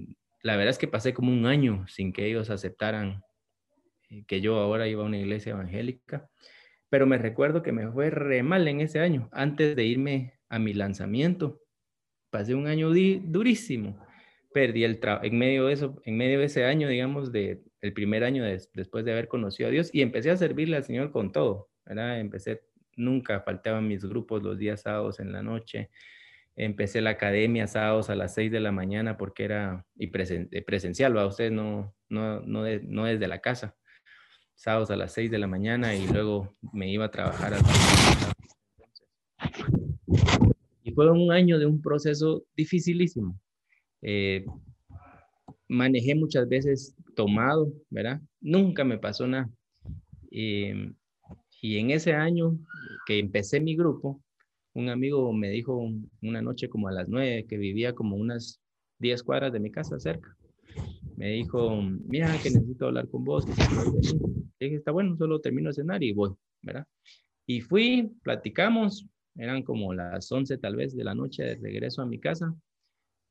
la 0.41 0.55
verdad 0.55 0.72
es 0.72 0.77
que 0.77 0.88
pasé 0.88 1.13
como 1.13 1.31
un 1.31 1.45
año 1.45 1.86
sin 1.88 2.13
que 2.13 2.25
ellos 2.25 2.50
aceptaran 2.50 3.22
eh, 4.10 4.24
que 4.25 4.41
yo 4.41 4.57
ahora 4.60 4.88
iba 4.88 5.03
a 5.03 5.05
una 5.05 5.17
iglesia 5.17 5.51
evangélica, 5.51 6.29
pero 6.89 7.07
me 7.07 7.17
recuerdo 7.17 7.63
que 7.63 7.72
me 7.72 7.91
fue 7.91 8.10
re 8.10 8.43
mal 8.43 8.67
en 8.67 8.81
ese 8.81 9.00
año, 9.00 9.29
antes 9.31 9.75
de 9.75 9.83
irme 9.83 10.33
a 10.50 10.60
mi 10.60 10.74
lanzamiento. 10.74 11.60
Pasé 12.29 12.55
un 12.55 12.67
año 12.67 12.89
durísimo. 12.89 13.98
Perdí 14.53 14.83
el 14.83 15.00
trabajo 15.00 15.25
en 15.25 15.38
medio 15.38 15.65
de 15.65 15.74
eso, 15.74 16.01
en 16.05 16.17
medio 16.17 16.39
de 16.39 16.45
ese 16.45 16.65
año, 16.65 16.88
digamos, 16.88 17.31
de 17.31 17.63
el 17.81 17.93
primer 17.93 18.24
año 18.24 18.43
después 18.43 19.03
de 19.03 19.12
haber 19.12 19.27
conocido 19.27 19.67
a 19.67 19.72
Dios 19.72 19.89
y 19.93 20.01
empecé 20.01 20.31
a 20.31 20.38
servirle 20.38 20.77
al 20.77 20.83
Señor 20.83 21.12
con 21.12 21.31
todo, 21.31 21.69
¿verdad? 21.86 22.19
Empecé, 22.19 22.62
nunca 22.95 23.41
faltaban 23.41 23.88
mis 23.88 24.05
grupos 24.05 24.43
los 24.43 24.57
días 24.57 24.81
sábados 24.81 25.19
en 25.19 25.31
la 25.31 25.43
noche. 25.43 25.89
Empecé 26.55 27.01
la 27.01 27.12
academia 27.12 27.67
sábados 27.67 28.10
a 28.10 28.15
las 28.15 28.36
6 28.36 28.51
de 28.51 28.60
la 28.60 28.72
mañana 28.72 29.17
porque 29.17 29.43
era 29.43 29.86
y 29.95 30.07
presencial, 30.07 31.17
¿va? 31.17 31.25
Ustedes 31.25 31.51
no, 31.51 31.95
no, 32.10 32.41
no, 32.41 32.63
no 32.83 33.05
desde 33.05 33.27
la 33.27 33.39
casa. 33.39 33.75
Sábados 34.53 34.91
a 34.91 34.95
las 34.95 35.13
6 35.13 35.31
de 35.31 35.39
la 35.39 35.48
mañana 35.48 35.95
y 35.95 36.07
luego 36.07 36.55
me 36.72 36.89
iba 36.91 37.05
a 37.05 37.12
trabajar 37.12 37.55
al 37.55 37.62
y 40.83 40.91
fue 40.91 41.10
un 41.10 41.31
año 41.31 41.57
de 41.60 41.65
un 41.65 41.81
proceso 41.81 42.45
dificilísimo. 42.55 43.39
Eh, 44.03 44.45
manejé 45.67 46.13
muchas 46.13 46.48
veces 46.48 46.95
tomado, 47.15 47.72
¿verdad? 47.89 48.22
Nunca 48.41 48.83
me 48.83 48.98
pasó 48.98 49.25
nada. 49.27 49.50
Em, 50.29 50.93
y 51.62 51.77
en 51.77 51.91
ese 51.91 52.13
año 52.13 52.57
que 53.07 53.19
empecé 53.19 53.60
mi 53.60 53.75
grupo, 53.75 54.22
un 54.74 54.89
amigo 54.89 55.31
me 55.31 55.50
dijo 55.50 55.89
una 56.22 56.41
noche 56.41 56.67
como 56.67 56.88
a 56.88 56.91
las 56.91 57.07
nueve, 57.07 57.45
que 57.48 57.57
vivía 57.57 57.93
como 57.93 58.17
unas 58.17 58.60
diez 59.00 59.24
cuadras 59.24 59.53
de 59.53 59.60
mi 59.60 59.72
casa 59.72 60.00
cerca. 60.00 60.36
Me 61.15 61.29
dijo, 61.29 61.81
mira, 61.81 62.38
que 62.41 62.50
necesito 62.50 62.88
hablar 62.88 63.07
con 63.07 63.24
vos. 63.24 63.45
Dije, 64.60 64.75
está 64.75 64.91
bueno, 64.91 65.15
solo 65.17 65.39
termino 65.39 65.69
de 65.69 65.75
cenar 65.75 66.03
y 66.03 66.12
voy, 66.12 66.31
¿verdad? 66.62 66.88
Y 67.45 67.62
fui, 67.62 68.12
platicamos, 68.24 69.05
eran 69.36 69.63
como 69.63 69.93
las 69.93 70.31
once 70.31 70.57
tal 70.57 70.75
vez 70.75 70.95
de 70.95 71.03
la 71.03 71.13
noche 71.13 71.43
de 71.43 71.55
regreso 71.55 72.01
a 72.01 72.05
mi 72.05 72.19
casa. 72.19 72.55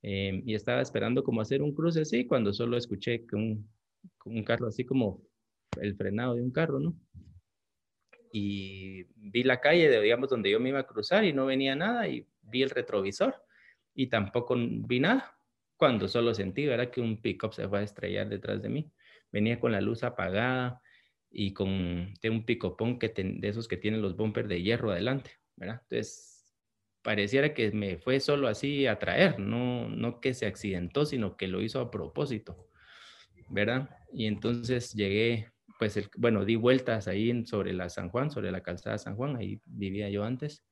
Em, 0.03 0.43
y 0.47 0.55
estaba 0.55 0.81
esperando 0.83 1.23
como 1.23 1.41
hacer 1.41 1.63
un 1.63 1.75
cruce 1.75 2.03
así, 2.03 2.27
cuando 2.27 2.53
solo 2.53 2.77
escuché 2.77 3.25
un, 3.33 3.69
un 4.25 4.45
carro 4.45 4.67
así 4.67 4.85
como 4.85 5.23
el 5.81 5.97
frenado 5.97 6.35
de 6.35 6.43
un 6.43 6.51
carro, 6.51 6.81
¿no? 6.81 6.97
y 8.33 9.05
vi 9.15 9.45
la 9.45 9.61
calle, 9.61 10.01
digamos, 10.01 10.31
donde 10.31 10.51
yo 10.51 10.59
me 10.59 10.71
iba 10.71 10.81
a 10.81 10.87
cruzar 10.87 11.25
y 11.25 11.33
no 11.33 11.47
venía 11.47 11.77
nada 11.77 12.09
y 12.09 12.27
vi 12.41 12.63
el 12.63 12.71
retrovisor 12.71 13.37
y 13.95 14.07
tampoco 14.09 14.57
vi 14.57 15.01
nada. 15.01 15.37
Cuando 15.77 16.09
solo 16.09 16.33
sentí, 16.33 16.67
¿verdad? 16.67 16.91
Que 16.91 17.01
un 17.01 17.21
pickup 17.21 17.53
se 17.53 17.69
fue 17.69 17.81
a 17.81 17.83
estrellar 17.83 18.29
detrás 18.29 18.63
de 18.63 18.69
mí. 18.69 18.91
Venía 19.31 19.61
con 19.61 19.73
la 19.73 19.81
luz 19.81 20.03
apagada 20.03 20.81
y 21.31 21.53
con 21.53 22.15
de 22.23 22.31
un 22.31 22.45
picopón 22.45 22.99
que 22.99 23.09
de 23.09 23.49
esos 23.49 23.69
que 23.69 23.77
tienen 23.77 24.01
los 24.01 24.17
bumpers 24.17 24.49
de 24.49 24.63
hierro 24.63 24.93
adelante, 24.93 25.31
¿verdad? 25.57 25.81
Entonces, 25.83 26.32
pareciera 27.03 27.55
que 27.55 27.71
me 27.73 27.99
fue 27.99 28.21
solo 28.21 28.49
así 28.49 28.87
a 28.87 28.99
traer, 28.99 29.39
no, 29.39 29.89
no 29.89 30.21
que 30.21 30.35
se 30.35 30.47
accidentó, 30.47 31.05
sino 31.05 31.37
que 31.37 31.49
lo 31.49 31.61
hizo 31.61 31.81
a 31.81 31.91
propósito, 31.91 32.69
¿verdad? 33.49 33.91
Y 34.13 34.27
entonces 34.27 34.93
llegué 34.95 35.53
pues, 35.79 36.09
bueno, 36.17 36.45
di 36.45 36.55
vueltas 36.55 37.09
ahí 37.09 37.45
sobre 37.45 37.73
la 37.73 37.89
San 37.89 38.09
Juan, 38.09 38.31
sobre 38.31 38.53
la 38.53 38.63
calzada 38.63 38.99
San 38.99 39.17
Juan, 39.17 39.35
ahí 39.35 39.61
vivía 39.67 40.09
yo 40.11 40.23
antes, 40.23 40.65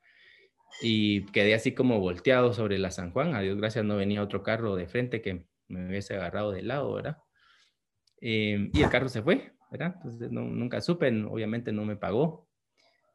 y 0.82 1.24
quedé 1.32 1.52
así 1.54 1.74
como 1.74 1.98
volteado 1.98 2.52
sobre 2.52 2.78
la 2.78 2.92
San 2.92 3.10
Juan, 3.10 3.34
a 3.34 3.40
Dios 3.40 3.56
gracias 3.56 3.84
no 3.84 3.96
venía 3.96 4.22
otro 4.22 4.44
carro 4.44 4.76
de 4.76 4.86
frente 4.86 5.20
que 5.20 5.46
me 5.66 5.88
hubiese 5.88 6.14
agarrado 6.14 6.52
de 6.52 6.62
lado, 6.62 6.94
¿verdad? 6.94 7.18
Eh, 8.20 8.70
y 8.72 8.82
el 8.82 8.88
carro 8.88 9.08
se 9.08 9.22
fue, 9.22 9.52
¿verdad? 9.70 9.94
Entonces 9.96 10.30
nunca 10.30 10.80
supe, 10.80 11.08
obviamente 11.24 11.72
no 11.72 11.84
me 11.84 11.96
pagó. 11.96 12.48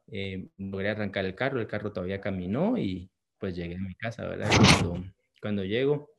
Eh, 0.08 0.50
logré 0.58 0.90
arrancar 0.90 1.26
el 1.26 1.36
carro, 1.36 1.60
el 1.60 1.68
carro 1.68 1.92
todavía 1.92 2.22
caminó 2.22 2.78
y 2.78 3.10
pues 3.38 3.56
llegué 3.56 3.76
a 3.76 3.80
mi 3.80 3.96
casa, 3.96 4.28
¿verdad? 4.28 4.50
Cuando, 4.56 5.04
cuando 5.42 5.64
llego, 5.64 6.10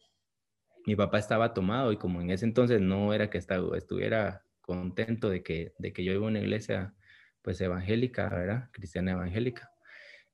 mi 0.86 0.96
papá 0.96 1.18
estaba 1.18 1.54
tomado 1.54 1.92
y 1.92 1.96
como 1.96 2.20
en 2.20 2.30
ese 2.30 2.44
entonces 2.44 2.80
no 2.80 3.12
era 3.12 3.30
que 3.30 3.38
estaba, 3.38 3.76
estuviera 3.76 4.44
contento 4.60 5.28
de 5.30 5.42
que, 5.42 5.72
de 5.78 5.92
que 5.92 6.04
yo 6.04 6.12
iba 6.12 6.26
a 6.26 6.28
una 6.28 6.40
iglesia 6.40 6.94
pues 7.42 7.60
evangélica, 7.60 8.28
¿verdad? 8.28 8.70
Cristiana 8.72 9.12
evangélica. 9.12 9.70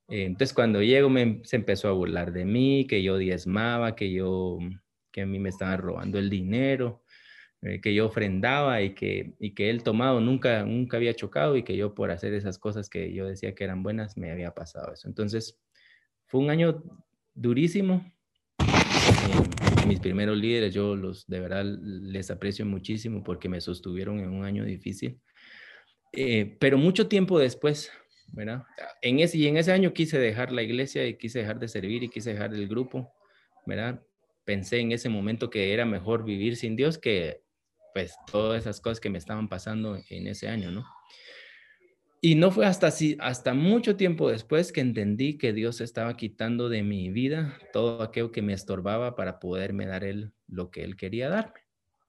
Eh, 0.09 0.25
entonces 0.25 0.55
cuando 0.55 0.83
llego 0.83 1.09
me, 1.09 1.41
se 1.45 1.57
empezó 1.57 1.89
a 1.89 1.93
burlar 1.93 2.33
de 2.33 2.45
mí, 2.45 2.87
que 2.87 3.03
yo 3.03 3.19
diezmaba, 3.19 3.95
que 3.95 4.13
yo, 4.13 4.59
que 5.11 5.23
a 5.23 5.27
mí 5.27 5.39
me 5.39 5.51
estaban 5.51 5.79
robando 5.79 6.19
el 6.19 6.31
dinero, 6.31 7.02
eh, 7.63 7.81
que 7.81 7.95
yo 7.95 8.07
ofrendaba 8.07 8.83
y 8.83 8.93
que, 8.95 9.35
y 9.39 9.55
que 9.55 9.71
él 9.71 9.85
tomado 9.85 10.21
nunca, 10.21 10.65
nunca 10.65 10.97
había 10.97 11.15
chocado 11.15 11.57
y 11.57 11.63
que 11.63 11.77
yo 11.77 11.95
por 11.95 12.11
hacer 12.11 12.35
esas 12.35 12.59
cosas 12.59 12.91
que 12.91 13.13
yo 13.15 13.27
decía 13.27 13.55
que 13.55 13.63
eran 13.63 13.85
buenas 13.85 14.17
me 14.17 14.33
había 14.33 14.53
pasado 14.53 14.93
eso. 14.93 15.07
Entonces 15.07 15.61
fue 16.27 16.41
un 16.41 16.51
año 16.51 16.83
durísimo. 17.35 18.05
Eh, 18.59 19.87
mis 19.87 20.01
primeros 20.01 20.37
líderes, 20.37 20.75
yo 20.75 20.97
los 20.97 21.25
de 21.29 21.39
verdad 21.39 21.65
les 21.65 22.33
aprecio 22.33 22.67
muchísimo 22.67 23.23
porque 23.23 23.49
me 23.49 23.61
sostuvieron 23.61 24.19
en 24.19 24.31
un 24.31 24.45
año 24.45 24.65
difícil. 24.65 25.21
Eh, 26.13 26.57
pero 26.59 26.79
mucho 26.79 27.07
tiempo 27.07 27.39
después, 27.39 27.93
¿verdad? 28.33 28.65
En 29.03 29.21
ese, 29.21 29.39
y 29.39 29.47
en 29.47 29.57
ese 29.57 29.71
año 29.71 29.93
quise 29.93 30.19
dejar 30.19 30.51
la 30.51 30.63
iglesia 30.63 31.07
y 31.07 31.17
quise 31.17 31.39
dejar 31.39 31.61
de 31.61 31.69
servir 31.69 32.03
y 32.03 32.09
quise 32.09 32.33
dejar 32.33 32.53
el 32.53 32.67
grupo, 32.67 33.13
¿verdad? 33.67 34.03
Pensé 34.45 34.81
en 34.81 34.91
ese 34.91 35.09
momento 35.09 35.49
que 35.49 35.73
era 35.73 35.85
mejor 35.85 36.25
vivir 36.25 36.57
sin 36.57 36.75
Dios 36.75 36.99
que 36.99 37.42
pues 37.95 38.15
todas 38.31 38.63
esas 38.63 38.81
cosas 38.81 39.01
que 39.01 39.11
me 39.11 39.19
estaban 39.19 39.49
pasando 39.49 40.01
en 40.09 40.27
ese 40.27 40.49
año, 40.49 40.71
¿no? 40.71 40.85
Y 42.25 42.37
no 42.37 42.53
fue 42.53 42.67
hasta, 42.67 42.89
hasta 43.19 43.53
mucho 43.53 43.97
tiempo 43.97 44.31
después 44.31 44.71
que 44.71 44.81
entendí 44.81 45.39
que 45.39 45.53
Dios 45.53 45.81
estaba 45.81 46.17
quitando 46.17 46.69
de 46.69 46.85
mi 46.85 47.11
vida 47.11 47.59
todo 47.73 48.01
aquello 48.01 48.31
que 48.31 48.43
me 48.43 48.53
estorbaba 48.53 49.17
para 49.17 49.41
poderme 49.41 49.87
dar 49.87 50.05
él 50.05 50.33
lo 50.47 50.71
que 50.71 50.85
él 50.85 50.97
quería 50.97 51.29
darme, 51.29 51.63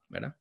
¿verdad? 0.08 0.36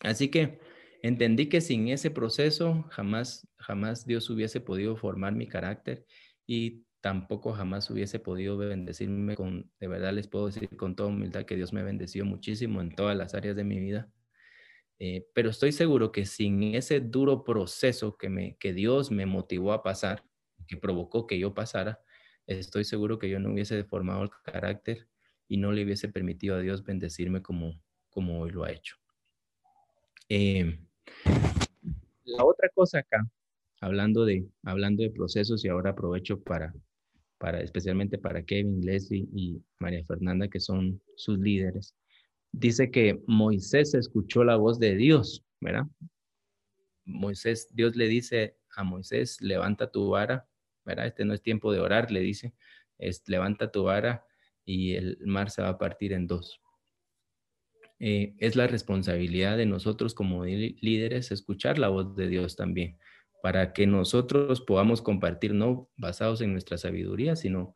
Así 0.00 0.30
que 0.30 0.58
entendí 1.02 1.50
que 1.50 1.60
sin 1.60 1.88
ese 1.88 2.10
proceso 2.10 2.86
jamás, 2.90 3.46
jamás 3.58 4.06
Dios 4.06 4.30
hubiese 4.30 4.62
podido 4.62 4.96
formar 4.96 5.34
mi 5.34 5.46
carácter 5.46 6.06
y 6.46 6.86
tampoco 7.02 7.52
jamás 7.52 7.90
hubiese 7.90 8.20
podido 8.20 8.56
bendecirme 8.56 9.36
con, 9.36 9.70
de 9.80 9.88
verdad 9.88 10.14
les 10.14 10.28
puedo 10.28 10.46
decir 10.46 10.68
con 10.78 10.96
toda 10.96 11.10
humildad 11.10 11.44
que 11.44 11.56
Dios 11.56 11.74
me 11.74 11.82
bendeció 11.82 12.24
muchísimo 12.24 12.80
en 12.80 12.94
todas 12.94 13.18
las 13.18 13.34
áreas 13.34 13.54
de 13.54 13.64
mi 13.64 13.78
vida 13.78 14.10
eh, 14.98 15.26
pero 15.34 15.50
estoy 15.50 15.72
seguro 15.72 16.10
que 16.10 16.24
sin 16.24 16.62
ese 16.74 17.00
duro 17.00 17.44
proceso 17.44 18.16
que, 18.16 18.30
me, 18.30 18.56
que 18.56 18.72
Dios 18.72 19.10
me 19.10 19.26
motivó 19.26 19.72
a 19.72 19.82
pasar, 19.82 20.24
que 20.66 20.76
provocó 20.76 21.26
que 21.26 21.38
yo 21.38 21.52
pasara, 21.52 22.00
estoy 22.46 22.84
seguro 22.84 23.18
que 23.18 23.28
yo 23.28 23.38
no 23.38 23.52
hubiese 23.52 23.76
deformado 23.76 24.22
el 24.22 24.30
carácter 24.44 25.08
y 25.48 25.58
no 25.58 25.72
le 25.72 25.84
hubiese 25.84 26.08
permitido 26.08 26.56
a 26.56 26.60
Dios 26.60 26.82
bendecirme 26.82 27.42
como, 27.42 27.80
como 28.08 28.40
hoy 28.40 28.50
lo 28.50 28.64
ha 28.64 28.72
hecho. 28.72 28.96
Eh, 30.28 30.78
la 32.24 32.44
otra 32.44 32.68
cosa 32.74 33.00
acá, 33.00 33.28
hablando 33.80 34.24
de, 34.24 34.48
hablando 34.64 35.02
de 35.02 35.10
procesos 35.10 35.64
y 35.64 35.68
ahora 35.68 35.90
aprovecho 35.90 36.42
para, 36.42 36.74
para, 37.38 37.60
especialmente 37.60 38.18
para 38.18 38.42
Kevin, 38.42 38.80
Leslie 38.80 39.28
y 39.32 39.62
María 39.78 40.04
Fernanda, 40.04 40.48
que 40.48 40.58
son 40.58 41.00
sus 41.16 41.38
líderes 41.38 41.94
dice 42.56 42.90
que 42.90 43.22
Moisés 43.26 43.94
escuchó 43.94 44.42
la 44.42 44.56
voz 44.56 44.78
de 44.78 44.96
Dios, 44.96 45.44
¿verdad? 45.60 45.84
Moisés, 47.04 47.68
Dios 47.72 47.96
le 47.96 48.08
dice 48.08 48.56
a 48.74 48.82
Moisés, 48.82 49.40
levanta 49.40 49.90
tu 49.90 50.08
vara, 50.08 50.48
¿verdad? 50.84 51.06
Este 51.06 51.24
no 51.24 51.34
es 51.34 51.42
tiempo 51.42 51.72
de 51.72 51.80
orar, 51.80 52.10
le 52.10 52.20
dice, 52.20 52.54
es, 52.98 53.22
levanta 53.28 53.70
tu 53.70 53.84
vara 53.84 54.24
y 54.64 54.94
el 54.94 55.18
mar 55.26 55.50
se 55.50 55.62
va 55.62 55.68
a 55.68 55.78
partir 55.78 56.14
en 56.14 56.26
dos. 56.26 56.60
Eh, 57.98 58.34
es 58.38 58.56
la 58.56 58.66
responsabilidad 58.66 59.56
de 59.58 59.66
nosotros 59.66 60.14
como 60.14 60.44
líderes 60.44 61.32
escuchar 61.32 61.78
la 61.78 61.88
voz 61.88 62.16
de 62.16 62.28
Dios 62.28 62.56
también, 62.56 62.98
para 63.42 63.74
que 63.74 63.86
nosotros 63.86 64.62
podamos 64.62 65.02
compartir, 65.02 65.52
no 65.52 65.90
basados 65.96 66.40
en 66.40 66.52
nuestra 66.52 66.78
sabiduría, 66.78 67.36
sino 67.36 67.74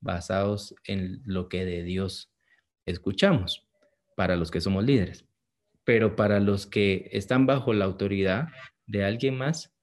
basados 0.00 0.76
en 0.84 1.22
lo 1.24 1.48
que 1.48 1.64
de 1.64 1.82
Dios 1.82 2.32
escuchamos 2.86 3.66
para 4.22 4.36
los 4.36 4.52
que 4.52 4.60
somos 4.60 4.84
líderes. 4.84 5.26
Pero 5.82 6.14
para 6.14 6.38
los 6.38 6.68
que 6.68 7.08
están 7.10 7.44
bajo 7.44 7.72
la 7.72 7.86
autoridad 7.86 8.46
de 8.86 9.02
alguien 9.02 9.36
más, 9.36 9.74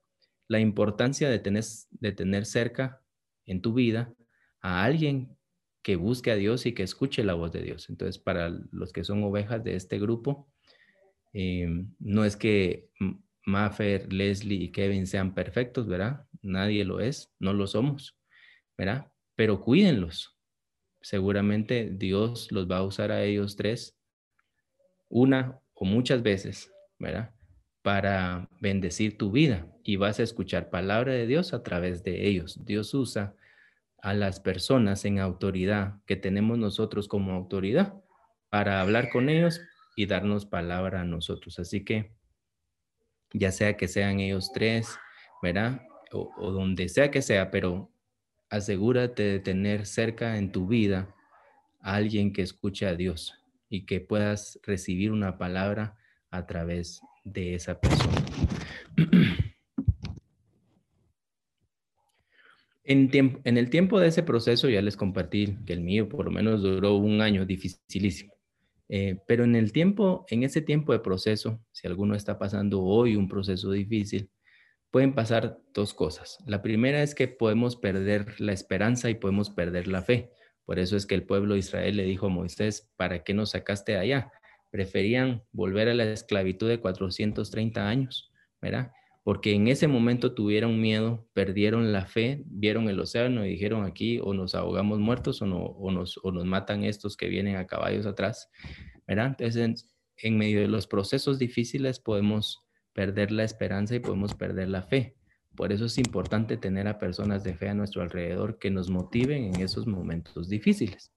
la 0.47 0.61
importancia 0.61 1.29
de 1.29 1.39
tener, 1.39 1.65
de 1.89 2.13
tener 2.13 2.45
cerca 2.45 3.01
en 3.45 3.61
tu 3.61 3.73
vida 3.73 4.13
a 4.61 4.85
alguien 4.85 5.35
que 5.83 5.97
busque 5.97 6.31
a 6.31 6.37
Dios 6.37 6.65
y 6.65 6.73
que 6.73 6.83
escuche 6.83 7.21
la 7.25 7.33
voz 7.33 7.51
de 7.51 7.63
Dios. 7.63 7.89
Entonces, 7.89 8.17
para 8.17 8.49
los 8.71 8.93
que 8.93 9.03
son 9.03 9.21
ovejas 9.25 9.61
de 9.61 9.75
este 9.75 9.99
grupo, 9.99 10.47
em, 11.33 11.93
no 11.99 12.23
es 12.23 12.37
que 12.37 12.87
Maffer, 13.45 14.13
Leslie 14.13 14.63
y 14.63 14.71
Kevin 14.71 15.05
sean 15.05 15.33
perfectos, 15.33 15.85
¿verdad? 15.85 16.25
Nadie 16.41 16.85
lo 16.85 17.01
es, 17.01 17.29
no 17.39 17.51
lo 17.51 17.67
somos, 17.67 18.17
¿verdad? 18.77 19.11
Pero 19.35 19.59
cuídenlos. 19.59 20.39
Seguramente 21.01 21.89
Dios 21.91 22.53
los 22.53 22.71
va 22.71 22.77
a 22.77 22.83
usar 22.83 23.11
a 23.11 23.25
ellos 23.25 23.57
tres 23.57 23.98
una 25.09 25.59
o 25.73 25.85
muchas 25.85 26.23
veces, 26.23 26.71
¿verdad? 26.99 27.31
Para 27.81 28.49
bendecir 28.61 29.17
tu 29.17 29.31
vida 29.31 29.67
y 29.83 29.95
vas 29.95 30.19
a 30.19 30.23
escuchar 30.23 30.69
palabra 30.69 31.13
de 31.13 31.27
Dios 31.27 31.53
a 31.53 31.63
través 31.63 32.03
de 32.03 32.27
ellos. 32.27 32.63
Dios 32.65 32.93
usa 32.93 33.35
a 34.01 34.13
las 34.13 34.39
personas 34.39 35.03
en 35.05 35.19
autoridad 35.19 35.95
que 36.05 36.15
tenemos 36.15 36.57
nosotros 36.57 37.07
como 37.07 37.33
autoridad 37.33 37.93
para 38.49 38.81
hablar 38.81 39.09
con 39.09 39.29
ellos 39.29 39.61
y 39.95 40.05
darnos 40.05 40.45
palabra 40.45 41.01
a 41.01 41.05
nosotros. 41.05 41.59
Así 41.59 41.83
que 41.83 42.13
ya 43.33 43.51
sea 43.51 43.77
que 43.77 43.87
sean 43.87 44.19
ellos 44.19 44.51
tres, 44.53 44.97
¿verdad? 45.41 45.81
O, 46.11 46.31
o 46.37 46.51
donde 46.51 46.89
sea 46.89 47.11
que 47.11 47.21
sea, 47.21 47.51
pero 47.51 47.91
asegúrate 48.49 49.23
de 49.23 49.39
tener 49.39 49.85
cerca 49.85 50.37
en 50.37 50.51
tu 50.51 50.67
vida 50.67 51.13
a 51.81 51.95
alguien 51.95 52.33
que 52.33 52.41
escuche 52.41 52.87
a 52.87 52.95
Dios, 52.95 53.35
y 53.69 53.85
que 53.85 54.01
puedas 54.01 54.59
recibir 54.63 55.11
una 55.11 55.37
palabra 55.37 55.97
a 56.31 56.45
través 56.45 57.01
de 57.23 57.55
esa 57.55 57.79
persona. 57.79 58.25
En, 62.91 63.11
el 63.43 63.69
tiempo 63.69 63.99
de 63.99 64.07
ese 64.07 64.23
proceso 64.23 64.67
ya 64.67 64.81
les 64.81 64.97
compartí 64.97 65.55
que 65.67 65.73
el 65.73 65.81
mío 65.81 66.09
por 66.09 66.25
lo 66.25 66.31
menos 66.31 66.63
duró 66.63 66.95
un 66.95 67.21
año 67.21 67.45
dificilísimo. 67.45 68.33
Eh, 68.87 69.19
pero 69.27 69.43
en 69.43 69.55
el 69.55 69.71
tiempo, 69.71 70.25
en 70.27 70.41
ese 70.41 70.61
tiempo 70.61 70.91
de 70.91 70.97
proceso, 70.97 71.63
si 71.71 71.85
alguno 71.85 72.15
está 72.15 72.39
pasando 72.39 72.81
hoy 72.81 73.15
un 73.15 73.27
proceso 73.27 73.69
difícil, 73.69 74.31
pueden 74.89 75.13
pasar 75.13 75.59
dos 75.71 75.93
cosas. 75.93 76.39
La 76.47 76.63
primera 76.63 77.03
es 77.03 77.13
que 77.13 77.27
podemos 77.27 77.75
perder 77.75 78.41
la 78.41 78.53
esperanza 78.53 79.11
y 79.11 79.13
podemos 79.13 79.51
perder 79.51 79.87
la 79.87 80.01
fe. 80.01 80.31
Por 80.69 80.77
eso 80.77 80.95
es 80.95 81.07
que 81.07 81.15
el 81.15 81.23
pueblo 81.23 81.55
de 81.55 81.61
Israel 81.61 81.97
le 81.97 82.03
dijo 82.03 82.27
a 82.27 82.29
Moisés, 82.29 82.91
¿para 82.95 83.23
qué 83.23 83.33
nos 83.33 83.49
sacaste 83.49 83.93
de 83.93 83.97
allá? 83.97 84.31
Preferían 84.69 85.41
volver 85.51 85.89
a 85.89 85.95
la 85.95 86.03
esclavitud 86.03 86.69
de 86.69 86.79
430 86.79 87.89
años, 87.89 88.31
¿verdad? 88.61 88.91
Porque 89.23 89.53
en 89.53 89.67
ese 89.67 89.87
momento 89.87 90.35
tuvieron 90.35 90.79
miedo, 90.79 91.27
perdieron 91.33 91.91
la 91.91 92.05
fe, 92.05 92.43
vieron 92.45 92.87
el 92.87 92.99
océano 92.99 93.43
y 93.47 93.49
dijeron 93.49 93.83
aquí 93.83 94.19
o 94.21 94.35
nos 94.35 94.53
ahogamos 94.53 94.99
muertos 94.99 95.41
o, 95.41 95.47
no, 95.47 95.57
o, 95.57 95.89
nos, 95.89 96.19
o 96.21 96.31
nos 96.31 96.45
matan 96.45 96.83
estos 96.83 97.17
que 97.17 97.29
vienen 97.29 97.55
a 97.55 97.65
caballos 97.65 98.05
atrás, 98.05 98.51
¿verdad? 99.07 99.35
Entonces, 99.39 99.91
en 100.17 100.37
medio 100.37 100.61
de 100.61 100.67
los 100.67 100.85
procesos 100.85 101.39
difíciles 101.39 101.99
podemos 101.99 102.59
perder 102.93 103.31
la 103.31 103.43
esperanza 103.43 103.95
y 103.95 104.01
podemos 104.01 104.35
perder 104.35 104.67
la 104.67 104.83
fe. 104.83 105.18
Por 105.59 105.73
eso 105.73 105.87
es 105.87 105.97
importante 105.97 106.55
tener 106.55 106.87
a 106.87 106.99
personas 106.99 107.43
de 107.43 107.53
fe 107.53 107.67
a 107.67 107.73
nuestro 107.73 108.01
alrededor 108.01 108.59
que 108.59 108.71
nos 108.71 108.89
motiven 108.89 109.43
en 109.43 109.59
esos 109.59 109.87
momentos 109.87 110.47
difíciles. 110.47 111.11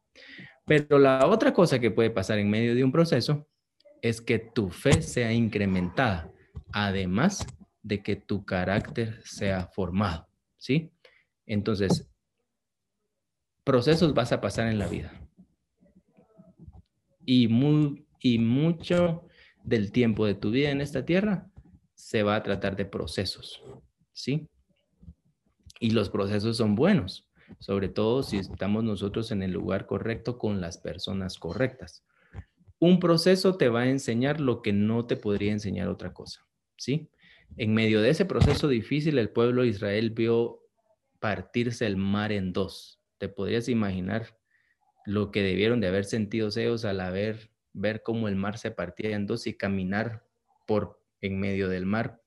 Pero 0.66 0.98
la 0.98 1.28
otra 1.28 1.52
cosa 1.52 1.78
que 1.78 1.92
puede 1.92 2.11
pasar 2.11 2.40
en 2.40 2.50
medio 2.50 2.74
de 2.74 2.83
un 2.83 2.90
proceso 2.90 3.46
es 4.00 4.20
que 4.20 4.40
tu 4.40 4.68
fe 4.68 5.00
sea 5.00 5.33
incrementada, 5.33 6.33
además 6.72 7.46
de 7.85 8.02
que 8.02 8.16
tu 8.16 8.44
carácter 8.44 9.20
sea 9.24 9.68
formado, 9.68 10.26
¿sí? 10.59 10.90
Entonces, 11.46 12.11
procesos 13.62 14.12
vas 14.12 14.33
a 14.33 14.40
pasar 14.40 14.66
en 14.66 14.81
la 14.81 14.88
vida. 14.88 15.12
Y, 17.24 17.46
muy, 17.46 18.05
y 18.18 18.40
mucho 18.40 19.24
del 19.62 19.92
tiempo 19.92 20.26
de 20.26 20.35
tu 20.35 20.50
vida 20.50 20.70
en 20.70 20.81
esta 20.81 21.05
tierra 21.05 21.48
se 21.94 22.24
va 22.24 22.35
a 22.35 22.42
tratar 22.42 22.74
de 22.74 22.87
procesos, 22.87 23.62
¿sí? 24.12 24.48
Y 25.81 25.90
los 25.90 26.11
procesos 26.11 26.57
son 26.57 26.75
buenos, 26.75 27.29
sobre 27.59 27.88
todo 27.88 28.22
si 28.22 28.38
estamos 28.38 28.85
nosotros 28.85 29.31
en 29.33 29.42
el 29.42 29.53
lugar 29.53 29.87
correcto 29.87 30.38
con 30.38 30.61
las 30.61 30.79
personas 30.79 31.38
correctas. 31.38 32.05
Un 32.79 32.98
proceso 33.01 33.57
te 33.57 33.68
va 33.68 33.83
a 33.83 33.88
enseñar 33.88 34.40
lo 34.40 34.62
que 34.62 34.72
no 34.72 35.07
te 35.07 35.16
podría 35.16 35.53
enseñar 35.53 35.88
otra 35.88 36.12
cosa, 36.12 36.46
¿sí? 36.77 37.11
En 37.57 37.75
medio 37.75 38.01
de 38.01 38.11
ese 38.11 38.25
proceso 38.25 38.68
difícil, 38.68 39.18
el 39.18 39.31
pueblo 39.31 39.62
de 39.62 39.68
Israel 39.68 40.11
vio 40.11 40.62
partirse 41.20 41.87
el 41.87 41.96
mar 41.96 42.33
en 42.33 42.53
dos. 42.53 43.01
Te 43.18 43.29
podrías 43.29 43.68
imaginar 43.68 44.38
lo 45.05 45.31
que 45.31 45.42
debieron 45.42 45.81
de 45.81 45.88
haber 45.88 46.05
sentido 46.05 46.48
ellos 46.57 46.85
al 46.85 47.01
haber 47.01 47.51
ver 47.72 48.03
cómo 48.03 48.29
el 48.29 48.37
mar 48.37 48.59
se 48.59 48.70
partía 48.70 49.14
en 49.14 49.27
dos 49.27 49.46
y 49.46 49.57
caminar 49.57 50.27
por 50.66 51.03
en 51.20 51.38
medio 51.38 51.68
del 51.68 51.87
mar 51.87 52.21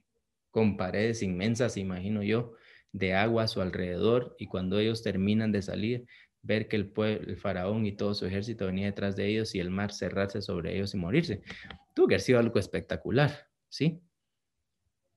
con 0.56 0.78
paredes 0.78 1.22
inmensas, 1.22 1.76
imagino 1.76 2.24
yo, 2.24 2.54
de 2.94 3.14
agua 3.14 3.44
a 3.44 3.48
su 3.50 3.60
alrededor 3.60 4.38
y 4.40 4.48
cuando 4.48 4.80
ellos 4.80 5.04
terminan 5.04 5.52
de 5.52 5.62
salir, 5.62 6.08
ver 6.44 6.70
que 6.70 6.78
el, 6.78 6.94
el 6.96 7.36
faraón 7.36 7.86
y 7.86 7.92
todo 7.92 8.14
su 8.14 8.26
ejército 8.26 8.68
venía 8.68 8.86
detrás 8.86 9.18
de 9.18 9.28
ellos 9.28 9.54
y 9.54 9.60
el 9.60 9.70
mar 9.70 9.92
cerrarse 9.92 10.42
sobre 10.42 10.74
ellos 10.74 10.94
y 10.94 10.98
morirse. 10.98 11.42
Tuvo 11.94 12.08
que 12.08 12.14
haber 12.14 12.22
sido 12.22 12.40
algo 12.40 12.58
espectacular, 12.58 13.50
¿sí? 13.68 14.02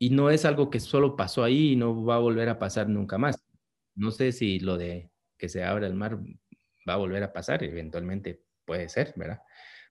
Y 0.01 0.11
no 0.11 0.29
es 0.31 0.45
algo 0.45 0.71
que 0.71 0.81
solo 0.81 1.15
pasó 1.15 1.45
ahí 1.45 1.75
y 1.75 1.77
no 1.77 2.05
va 2.05 2.17
a 2.17 2.19
volver 2.19 2.49
a 2.49 2.59
pasar 2.59 2.89
nunca 2.89 3.17
más. 3.17 3.37
No 3.95 4.11
sé 4.11 4.33
si 4.33 4.59
lo 4.59 4.77
de 4.77 5.13
que 5.37 5.49
se 5.49 5.63
abra 5.63 5.87
el 5.87 5.95
mar 5.95 6.19
va 6.89 6.95
a 6.95 6.97
volver 6.97 7.23
a 7.23 7.33
pasar, 7.33 7.63
eventualmente 7.63 8.43
puede 8.65 8.89
ser, 8.89 9.13
¿verdad? 9.15 9.39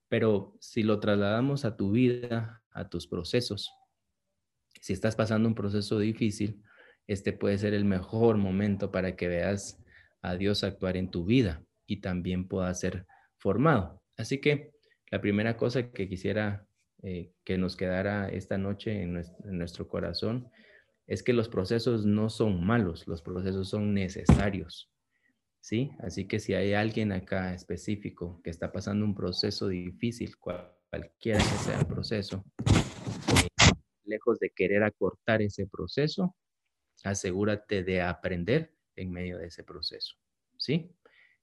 Pero 0.09 0.57
si 0.59 0.83
lo 0.83 0.99
trasladamos 0.99 1.63
a 1.63 1.77
tu 1.77 1.91
vida, 1.91 2.61
a 2.71 2.89
tus 2.89 3.07
procesos, 3.07 3.71
si 4.81 4.93
estás 4.93 5.15
pasando 5.15 5.47
un 5.47 5.55
proceso 5.55 5.99
difícil, 5.99 6.61
este 7.07 7.33
puede 7.33 7.57
ser 7.57 7.73
el 7.73 7.85
mejor 7.85 8.37
momento 8.37 8.91
para 8.91 9.15
que 9.15 9.27
veas 9.27 9.81
a 10.21 10.35
Dios 10.35 10.63
actuar 10.63 10.97
en 10.97 11.09
tu 11.09 11.25
vida 11.25 11.63
y 11.85 12.01
también 12.01 12.47
pueda 12.47 12.73
ser 12.73 13.05
formado. 13.37 14.01
Así 14.17 14.39
que 14.39 14.71
la 15.09 15.21
primera 15.21 15.55
cosa 15.55 15.91
que 15.91 16.09
quisiera 16.09 16.67
eh, 17.03 17.31
que 17.43 17.57
nos 17.57 17.75
quedara 17.77 18.27
esta 18.29 18.57
noche 18.57 19.03
en 19.03 19.23
nuestro 19.45 19.87
corazón 19.87 20.49
es 21.05 21.23
que 21.23 21.33
los 21.33 21.47
procesos 21.47 22.05
no 22.05 22.29
son 22.29 22.65
malos, 22.65 23.07
los 23.07 23.21
procesos 23.21 23.69
son 23.69 23.93
necesarios. 23.93 24.91
¿sí? 25.61 25.91
Así 25.99 26.27
que 26.27 26.39
si 26.39 26.53
hay 26.53 26.73
alguien 26.73 27.11
acá 27.11 27.53
específico 27.53 28.41
que 28.43 28.49
está 28.49 28.71
pasando 28.71 29.05
un 29.05 29.15
proceso 29.15 29.67
difícil, 29.67 30.37
cualquiera 30.37 31.39
que 31.39 31.57
sea 31.57 31.79
el 31.79 31.85
proceso, 31.85 32.43
lejos 34.07 34.39
de 34.39 34.49
querer 34.51 34.83
acortar 34.83 35.41
ese 35.41 35.67
proceso, 35.67 36.35
asegúrate 37.03 37.83
de 37.83 38.01
aprender 38.01 38.73
en 38.95 39.11
medio 39.11 39.37
de 39.37 39.47
ese 39.47 39.63
proceso, 39.63 40.15
¿sí? 40.57 40.91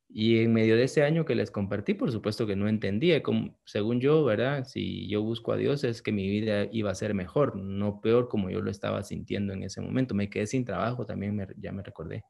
Y 0.09 0.41
en 0.41 0.53
medio 0.53 0.77
de 0.77 0.85
ese 0.85 1.03
año 1.03 1.25
que 1.25 1.35
les 1.35 1.51
compartí, 1.51 1.95
por 1.95 2.13
supuesto 2.13 2.47
que 2.47 2.57
no 2.57 2.69
entendía, 2.69 3.23
como, 3.23 3.59
según 3.65 4.01
yo, 4.01 4.25
¿verdad? 4.25 4.65
Si 4.65 5.09
yo 5.09 5.23
busco 5.23 5.53
a 5.53 5.57
Dios 5.57 5.85
es 5.85 6.03
que 6.03 6.13
mi 6.13 6.29
vida 6.29 6.69
iba 6.73 6.91
a 6.91 6.95
ser 6.95 7.15
mejor, 7.15 7.57
no 7.57 8.01
peor 8.01 8.29
como 8.29 8.51
yo 8.51 8.61
lo 8.61 8.71
estaba 8.71 9.03
sintiendo 9.03 9.53
en 9.53 9.63
ese 9.63 9.81
momento. 9.81 10.15
Me 10.15 10.31
quedé 10.31 10.47
sin 10.47 10.65
trabajo, 10.65 11.07
también 11.07 11.47
ya 11.57 11.73
me 11.73 11.83
recordé 11.83 12.25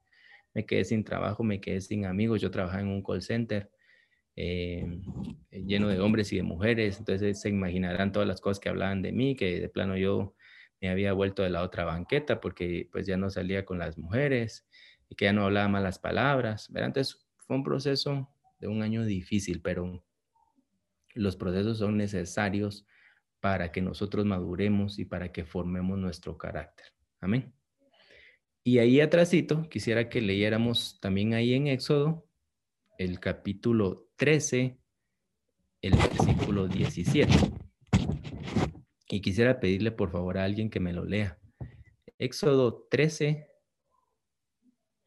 me 0.55 0.65
quedé 0.65 0.85
sin 0.85 1.05
trabajo, 1.05 1.43
me 1.43 1.61
quedé 1.61 1.81
sin 1.81 2.07
amigos, 2.07 2.41
yo 2.41 2.51
trabajaba 2.51 2.83
en 2.83 2.89
un 2.89 3.03
call 3.03 3.23
center 3.23 3.71
eh, 4.37 5.01
lleno 5.51 5.89
de 5.89 6.01
hombres 6.01 6.33
y 6.33 6.37
de 6.37 6.43
mujeres, 6.43 6.99
entonces 6.99 7.41
se 7.41 7.49
imaginarán 7.49 8.13
todas 8.13 8.27
las 8.27 8.41
cosas 8.41 8.61
que 8.61 8.69
hablaban 8.69 9.03
de 9.03 9.13
mí, 9.13 9.37
que 9.37 9.61
de 9.61 9.69
plano 9.69 9.97
yo 9.97 10.35
me 10.81 10.89
había 10.91 11.13
vuelto 11.13 11.43
de 11.43 11.51
la 11.51 11.63
otra 11.63 11.85
banqueta 11.85 12.41
porque 12.41 12.89
pues 12.91 13.07
ya 13.07 13.17
no 13.17 13.31
salía 13.31 13.65
con 13.65 13.79
las 13.79 13.97
mujeres 13.97 14.67
y 15.09 15.15
que 15.15 15.27
ya 15.27 15.33
no 15.33 15.45
hablaba 15.45 15.69
malas 15.69 15.99
palabras, 15.99 16.71
¿verdad? 16.71 16.89
Entonces 16.89 17.27
fue 17.39 17.57
un 17.57 17.65
proceso 17.65 18.29
de 18.59 18.69
un 18.69 18.83
año 18.83 19.05
difícil, 19.05 19.61
pero 19.63 20.05
los 21.15 21.37
procesos 21.37 21.79
son 21.79 21.97
necesarios 21.97 22.87
para 23.41 23.71
que 23.71 23.83
nosotros 23.83 24.25
maduremos 24.25 24.99
y 24.99 25.05
para 25.05 25.31
que 25.31 25.45
formemos 25.45 25.99
nuestro 25.99 26.37
carácter. 26.37 26.87
Amén. 27.21 27.55
Y 28.63 28.79
ahí 28.79 29.01
atrásito, 29.01 29.69
quisiera 29.69 30.09
que 30.09 30.23
leyéramos 30.23 30.99
también 31.01 31.35
ahí 31.35 31.53
en 31.53 31.67
Éxodo 31.67 32.27
el 32.99 33.21
capítulo 33.21 34.04
13, 34.17 34.79
el 35.83 35.93
versículo 35.97 36.69
17. 36.69 37.33
Y 39.09 39.21
quisiera 39.21 39.59
pedirle 39.59 39.91
por 39.91 40.11
favor 40.11 40.39
a 40.39 40.45
alguien 40.45 40.71
que 40.71 40.81
me 40.81 40.93
lo 40.93 41.05
lea. 41.05 41.39
Éxodo 42.19 42.87
13, 42.91 43.49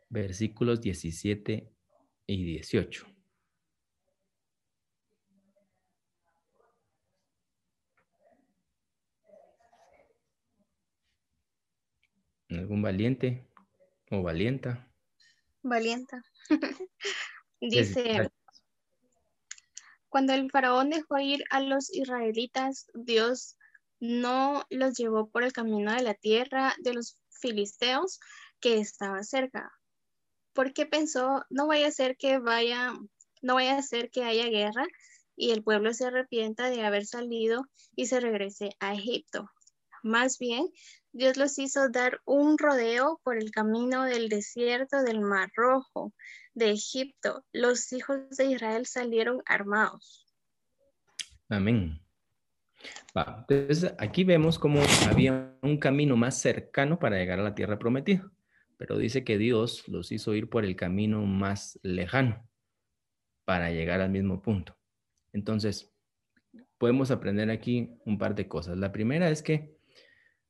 versículos 0.09 0.81
17 0.81 1.71
y 2.27 2.43
18. 2.43 3.07
¿Algún 12.49 12.81
valiente? 12.81 13.47
¿O 14.11 14.21
valienta? 14.21 14.89
Valienta. 15.63 16.23
Dice, 17.61 18.29
cuando 20.09 20.33
el 20.33 20.49
faraón 20.51 20.89
dejó 20.89 21.19
ir 21.19 21.43
a 21.49 21.59
los 21.59 21.93
israelitas, 21.93 22.87
Dios 22.93 23.57
no 23.99 24.63
los 24.69 24.95
llevó 24.95 25.29
por 25.29 25.43
el 25.43 25.53
camino 25.53 25.93
de 25.93 26.03
la 26.03 26.13
tierra 26.13 26.75
de 26.79 26.93
los 26.93 27.17
filisteos 27.29 28.19
que 28.59 28.79
estaba 28.79 29.23
cerca, 29.23 29.71
porque 30.53 30.85
pensó, 30.85 31.43
no 31.49 31.67
vaya 31.67 31.87
a 31.87 31.91
ser 31.91 32.17
que 32.17 32.39
vaya, 32.39 32.93
no 33.41 33.55
vaya 33.55 33.77
a 33.77 33.83
ser 33.83 34.09
que 34.09 34.23
haya 34.23 34.47
guerra 34.47 34.85
y 35.35 35.51
el 35.51 35.63
pueblo 35.63 35.93
se 35.93 36.05
arrepienta 36.05 36.69
de 36.69 36.83
haber 36.83 37.05
salido 37.05 37.63
y 37.95 38.07
se 38.07 38.19
regrese 38.19 38.71
a 38.79 38.93
Egipto. 38.93 39.49
Más 40.03 40.37
bien, 40.37 40.67
Dios 41.17 41.35
los 41.35 41.57
hizo 41.57 41.89
dar 41.89 42.21
un 42.25 42.59
rodeo 42.59 43.19
por 43.23 43.37
el 43.37 43.49
camino 43.49 44.03
del 44.03 44.29
desierto 44.29 45.01
del 45.01 45.19
Mar 45.19 45.49
Rojo, 45.55 46.13
de 46.53 46.69
Egipto. 46.69 47.43
Los 47.51 47.91
hijos 47.91 48.19
de 48.37 48.45
Israel 48.45 48.85
salieron 48.85 49.41
armados. 49.47 50.27
Amén. 51.49 51.99
entonces 53.15 53.95
aquí 53.97 54.25
vemos 54.25 54.59
cómo 54.59 54.79
había 55.09 55.57
un 55.63 55.79
camino 55.79 56.15
más 56.15 56.37
cercano 56.39 56.99
para 56.99 57.17
llegar 57.17 57.39
a 57.39 57.43
la 57.43 57.55
tierra 57.55 57.79
prometida, 57.79 58.31
pero 58.77 58.95
dice 58.99 59.23
que 59.23 59.39
Dios 59.39 59.87
los 59.87 60.11
hizo 60.11 60.35
ir 60.35 60.51
por 60.51 60.65
el 60.65 60.75
camino 60.75 61.25
más 61.25 61.79
lejano 61.81 62.47
para 63.43 63.71
llegar 63.71 64.01
al 64.01 64.11
mismo 64.11 64.43
punto. 64.43 64.77
Entonces, 65.33 65.91
podemos 66.77 67.09
aprender 67.09 67.49
aquí 67.49 67.89
un 68.05 68.19
par 68.19 68.35
de 68.35 68.47
cosas. 68.47 68.77
La 68.77 68.91
primera 68.91 69.31
es 69.31 69.41
que 69.41 69.76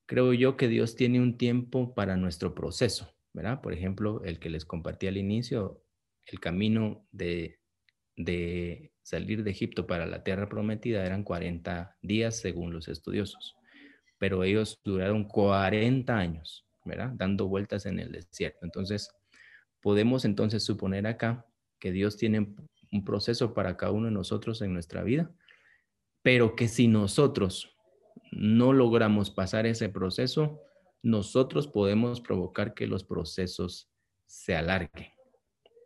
creo 0.07 0.33
yo 0.33 0.57
que 0.57 0.67
Dios 0.67 0.95
tiene 0.95 1.21
un 1.21 1.37
tiempo 1.37 1.93
para 1.93 2.17
nuestro 2.17 2.55
proceso, 2.55 3.13
¿verdad? 3.33 3.61
Por 3.61 3.73
ejemplo, 3.73 4.23
el 4.23 4.39
que 4.39 4.49
les 4.49 4.65
compartí 4.65 5.05
al 5.05 5.17
inicio, 5.17 5.83
el 6.25 6.39
camino 6.39 7.07
de 7.11 7.59
de 8.17 8.91
salir 9.03 9.43
de 9.43 9.51
Egipto 9.51 9.87
para 9.87 10.05
la 10.05 10.23
tierra 10.23 10.49
prometida 10.49 11.05
eran 11.05 11.23
40 11.23 11.95
días 12.01 12.39
según 12.39 12.73
los 12.73 12.87
estudiosos, 12.87 13.55
pero 14.17 14.43
ellos 14.43 14.81
duraron 14.83 15.25
40 15.25 16.17
años, 16.17 16.65
¿verdad? 16.83 17.11
Dando 17.15 17.47
vueltas 17.47 17.85
en 17.85 17.99
el 17.99 18.11
desierto. 18.11 18.65
Entonces, 18.65 19.09
podemos 19.81 20.25
entonces 20.25 20.63
suponer 20.63 21.05
acá 21.05 21.45
que 21.79 21.91
Dios 21.91 22.17
tiene 22.17 22.55
un 22.91 23.05
proceso 23.05 23.53
para 23.53 23.77
cada 23.77 23.91
uno 23.91 24.07
de 24.07 24.13
nosotros 24.13 24.61
en 24.63 24.73
nuestra 24.73 25.03
vida, 25.03 25.31
pero 26.23 26.55
que 26.55 26.67
si 26.67 26.87
nosotros 26.87 27.76
no 28.31 28.73
logramos 28.73 29.31
pasar 29.31 29.65
ese 29.65 29.89
proceso, 29.89 30.61
nosotros 31.01 31.67
podemos 31.67 32.21
provocar 32.21 32.73
que 32.73 32.87
los 32.87 33.03
procesos 33.03 33.89
se 34.25 34.55
alarguen. 34.55 35.07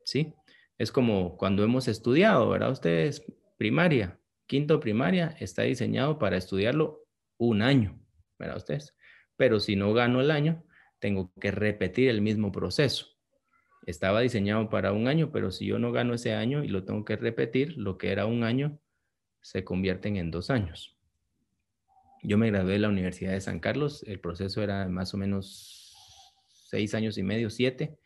¿Sí? 0.03 0.33
Es 0.77 0.91
como 0.91 1.37
cuando 1.37 1.63
hemos 1.63 1.87
estudiado, 1.87 2.49
¿verdad? 2.49 2.71
Ustedes, 2.71 3.23
primaria, 3.57 4.19
quinto 4.47 4.79
primaria, 4.79 5.35
está 5.39 5.63
diseñado 5.63 6.17
para 6.17 6.37
estudiarlo 6.37 7.05
un 7.37 7.61
año, 7.61 7.99
¿verdad? 8.39 8.57
Ustedes. 8.57 8.95
Pero 9.37 9.59
si 9.59 9.75
no 9.75 9.93
gano 9.93 10.21
el 10.21 10.31
año, 10.31 10.63
tengo 10.99 11.31
que 11.39 11.51
repetir 11.51 12.09
el 12.09 12.21
mismo 12.21 12.51
proceso. 12.51 13.07
Estaba 13.85 14.21
diseñado 14.21 14.69
para 14.69 14.91
un 14.91 15.07
año, 15.07 15.31
pero 15.31 15.51
si 15.51 15.65
yo 15.65 15.79
no 15.79 15.91
gano 15.91 16.13
ese 16.13 16.33
año 16.33 16.63
y 16.63 16.67
lo 16.67 16.83
tengo 16.83 17.03
que 17.05 17.15
repetir, 17.15 17.77
lo 17.77 17.97
que 17.97 18.11
era 18.11 18.25
un 18.25 18.43
año 18.43 18.79
se 19.41 19.63
convierten 19.63 20.17
en 20.17 20.31
dos 20.31 20.49
años. 20.49 20.97
Yo 22.23 22.37
me 22.37 22.51
gradué 22.51 22.73
de 22.73 22.79
la 22.79 22.89
Universidad 22.89 23.31
de 23.31 23.41
San 23.41 23.59
Carlos, 23.59 24.03
el 24.07 24.19
proceso 24.19 24.61
era 24.61 24.87
más 24.87 25.13
o 25.13 25.17
menos 25.17 25.95
seis 26.71 26.93
años 26.93 27.17
y 27.17 27.23
medio, 27.23 27.49
siete, 27.49 27.97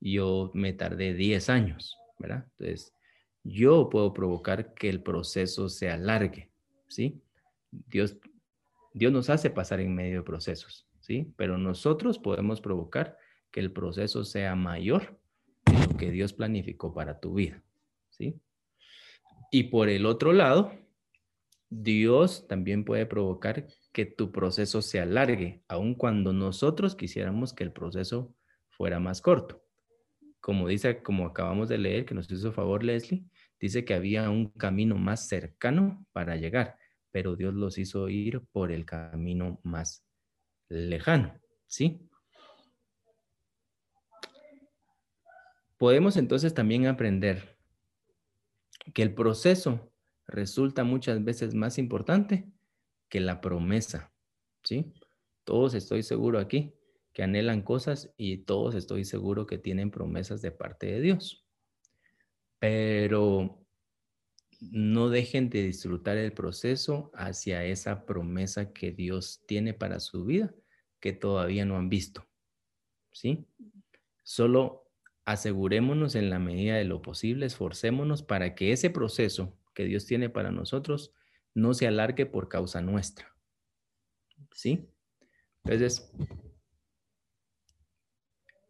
yo 0.00 0.50
me 0.54 0.72
tardé 0.72 1.14
diez 1.14 1.48
años, 1.48 1.96
¿verdad? 2.18 2.46
Entonces, 2.58 2.92
yo 3.42 3.88
puedo 3.88 4.12
provocar 4.12 4.74
que 4.74 4.88
el 4.88 5.02
proceso 5.02 5.68
se 5.68 5.90
alargue, 5.90 6.50
¿sí? 6.88 7.22
Dios, 7.70 8.18
Dios 8.92 9.12
nos 9.12 9.30
hace 9.30 9.50
pasar 9.50 9.80
en 9.80 9.94
medio 9.94 10.18
de 10.18 10.22
procesos, 10.22 10.86
¿sí? 11.00 11.32
Pero 11.36 11.56
nosotros 11.56 12.18
podemos 12.18 12.60
provocar 12.60 13.16
que 13.50 13.60
el 13.60 13.72
proceso 13.72 14.24
sea 14.24 14.54
mayor 14.54 15.18
de 15.64 15.86
lo 15.86 15.96
que 15.96 16.10
Dios 16.10 16.32
planificó 16.32 16.92
para 16.92 17.20
tu 17.20 17.34
vida, 17.34 17.62
¿sí? 18.10 18.38
Y 19.50 19.64
por 19.64 19.88
el 19.88 20.04
otro 20.04 20.32
lado, 20.32 20.72
Dios 21.82 22.46
también 22.48 22.84
puede 22.84 23.04
provocar 23.04 23.66
que 23.92 24.06
tu 24.06 24.32
proceso 24.32 24.80
se 24.80 24.98
alargue, 24.98 25.62
aun 25.68 25.94
cuando 25.94 26.32
nosotros 26.32 26.96
quisiéramos 26.96 27.52
que 27.52 27.64
el 27.64 27.72
proceso 27.72 28.34
fuera 28.70 28.98
más 28.98 29.20
corto. 29.20 29.62
Como 30.40 30.68
dice, 30.68 31.02
como 31.02 31.26
acabamos 31.26 31.68
de 31.68 31.78
leer, 31.78 32.06
que 32.06 32.14
nos 32.14 32.30
hizo 32.30 32.52
favor 32.52 32.82
Leslie, 32.82 33.24
dice 33.60 33.84
que 33.84 33.94
había 33.94 34.30
un 34.30 34.50
camino 34.52 34.96
más 34.96 35.28
cercano 35.28 36.06
para 36.12 36.36
llegar, 36.36 36.78
pero 37.10 37.36
Dios 37.36 37.52
los 37.52 37.76
hizo 37.78 38.08
ir 38.08 38.40
por 38.52 38.72
el 38.72 38.86
camino 38.86 39.60
más 39.62 40.02
lejano, 40.68 41.38
¿sí? 41.66 42.08
Podemos 45.76 46.16
entonces 46.16 46.54
también 46.54 46.86
aprender 46.86 47.58
que 48.94 49.02
el 49.02 49.14
proceso 49.14 49.92
resulta 50.26 50.84
muchas 50.84 51.22
veces 51.24 51.54
más 51.54 51.78
importante 51.78 52.50
que 53.08 53.20
la 53.20 53.40
promesa, 53.40 54.12
¿sí? 54.64 54.92
Todos 55.44 55.74
estoy 55.74 56.02
seguro 56.02 56.38
aquí 56.38 56.74
que 57.12 57.22
anhelan 57.22 57.62
cosas 57.62 58.12
y 58.16 58.38
todos 58.38 58.74
estoy 58.74 59.04
seguro 59.04 59.46
que 59.46 59.58
tienen 59.58 59.90
promesas 59.90 60.42
de 60.42 60.50
parte 60.50 60.86
de 60.86 61.00
Dios. 61.00 61.46
Pero 62.58 63.64
no 64.60 65.08
dejen 65.08 65.48
de 65.48 65.62
disfrutar 65.62 66.16
el 66.16 66.32
proceso 66.32 67.10
hacia 67.14 67.64
esa 67.64 68.04
promesa 68.06 68.72
que 68.72 68.90
Dios 68.90 69.42
tiene 69.46 69.72
para 69.74 70.00
su 70.00 70.24
vida 70.24 70.54
que 71.00 71.12
todavía 71.12 71.64
no 71.64 71.76
han 71.76 71.88
visto. 71.88 72.26
¿Sí? 73.12 73.46
Solo 74.22 74.90
asegurémonos 75.24 76.14
en 76.16 76.30
la 76.30 76.38
medida 76.38 76.76
de 76.76 76.84
lo 76.84 77.00
posible, 77.02 77.46
esforcémonos 77.46 78.22
para 78.22 78.54
que 78.54 78.72
ese 78.72 78.90
proceso 78.90 79.56
que 79.76 79.84
Dios 79.84 80.06
tiene 80.06 80.30
para 80.30 80.50
nosotros 80.50 81.12
no 81.54 81.74
se 81.74 81.86
alargue 81.86 82.26
por 82.26 82.48
causa 82.48 82.80
nuestra. 82.80 83.36
¿Sí? 84.52 84.88
Entonces, 85.64 86.10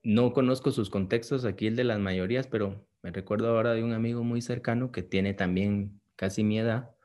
no 0.03 0.33
conozco 0.33 0.73
sus 0.73 0.91
contextos 0.91 1.45
aquí, 1.45 1.69
el 1.69 1.77
de 1.77 1.85
las 1.85 2.01
mayorías, 2.01 2.49
pero 2.49 2.87
me 3.03 3.13
recuerdo 3.13 3.49
ahora 3.49 3.73
de 3.73 3.85
un 3.85 3.93
amigo 3.93 4.25
muy 4.25 4.43
cercano 4.43 4.91
que 4.91 5.03
tiene 5.03 5.33
también 5.33 6.01
casi 6.17 6.43
mi 6.43 6.59
edad, 6.59 6.97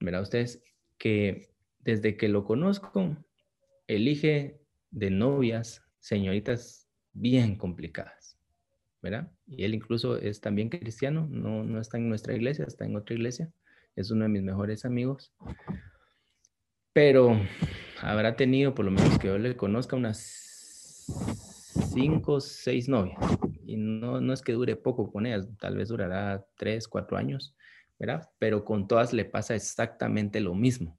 verá 0.00 0.22
ustedes, 0.22 0.62
que 0.98 1.50
desde 1.80 2.16
que 2.16 2.28
lo 2.28 2.44
conozco, 2.44 3.16
elige 3.86 4.60
de 4.90 5.10
novias 5.10 5.82
señoritas 5.98 6.88
bien 7.12 7.56
complicadas. 7.56 8.25
Y 9.46 9.64
él 9.64 9.74
incluso 9.74 10.16
es 10.16 10.40
también 10.40 10.68
cristiano, 10.68 11.26
no, 11.30 11.64
no 11.64 11.80
está 11.80 11.98
en 11.98 12.08
nuestra 12.08 12.34
iglesia, 12.34 12.64
está 12.66 12.84
en 12.84 12.96
otra 12.96 13.14
iglesia, 13.14 13.50
es 13.94 14.10
uno 14.10 14.24
de 14.24 14.28
mis 14.28 14.42
mejores 14.42 14.84
amigos, 14.84 15.32
pero 16.92 17.38
habrá 18.00 18.36
tenido, 18.36 18.74
por 18.74 18.84
lo 18.84 18.90
menos 18.90 19.18
que 19.18 19.28
yo 19.28 19.38
le 19.38 19.56
conozca, 19.56 19.96
unas 19.96 21.06
cinco, 21.92 22.34
o 22.34 22.40
seis 22.40 22.88
novias, 22.88 23.18
y 23.64 23.76
no, 23.76 24.20
no 24.20 24.32
es 24.32 24.42
que 24.42 24.52
dure 24.52 24.76
poco 24.76 25.12
con 25.12 25.26
ellas, 25.26 25.48
tal 25.58 25.76
vez 25.76 25.88
durará 25.88 26.44
tres, 26.56 26.88
cuatro 26.88 27.16
años, 27.16 27.54
¿verdad? 27.98 28.28
Pero 28.38 28.64
con 28.64 28.88
todas 28.88 29.12
le 29.12 29.24
pasa 29.24 29.54
exactamente 29.54 30.40
lo 30.40 30.54
mismo. 30.54 30.98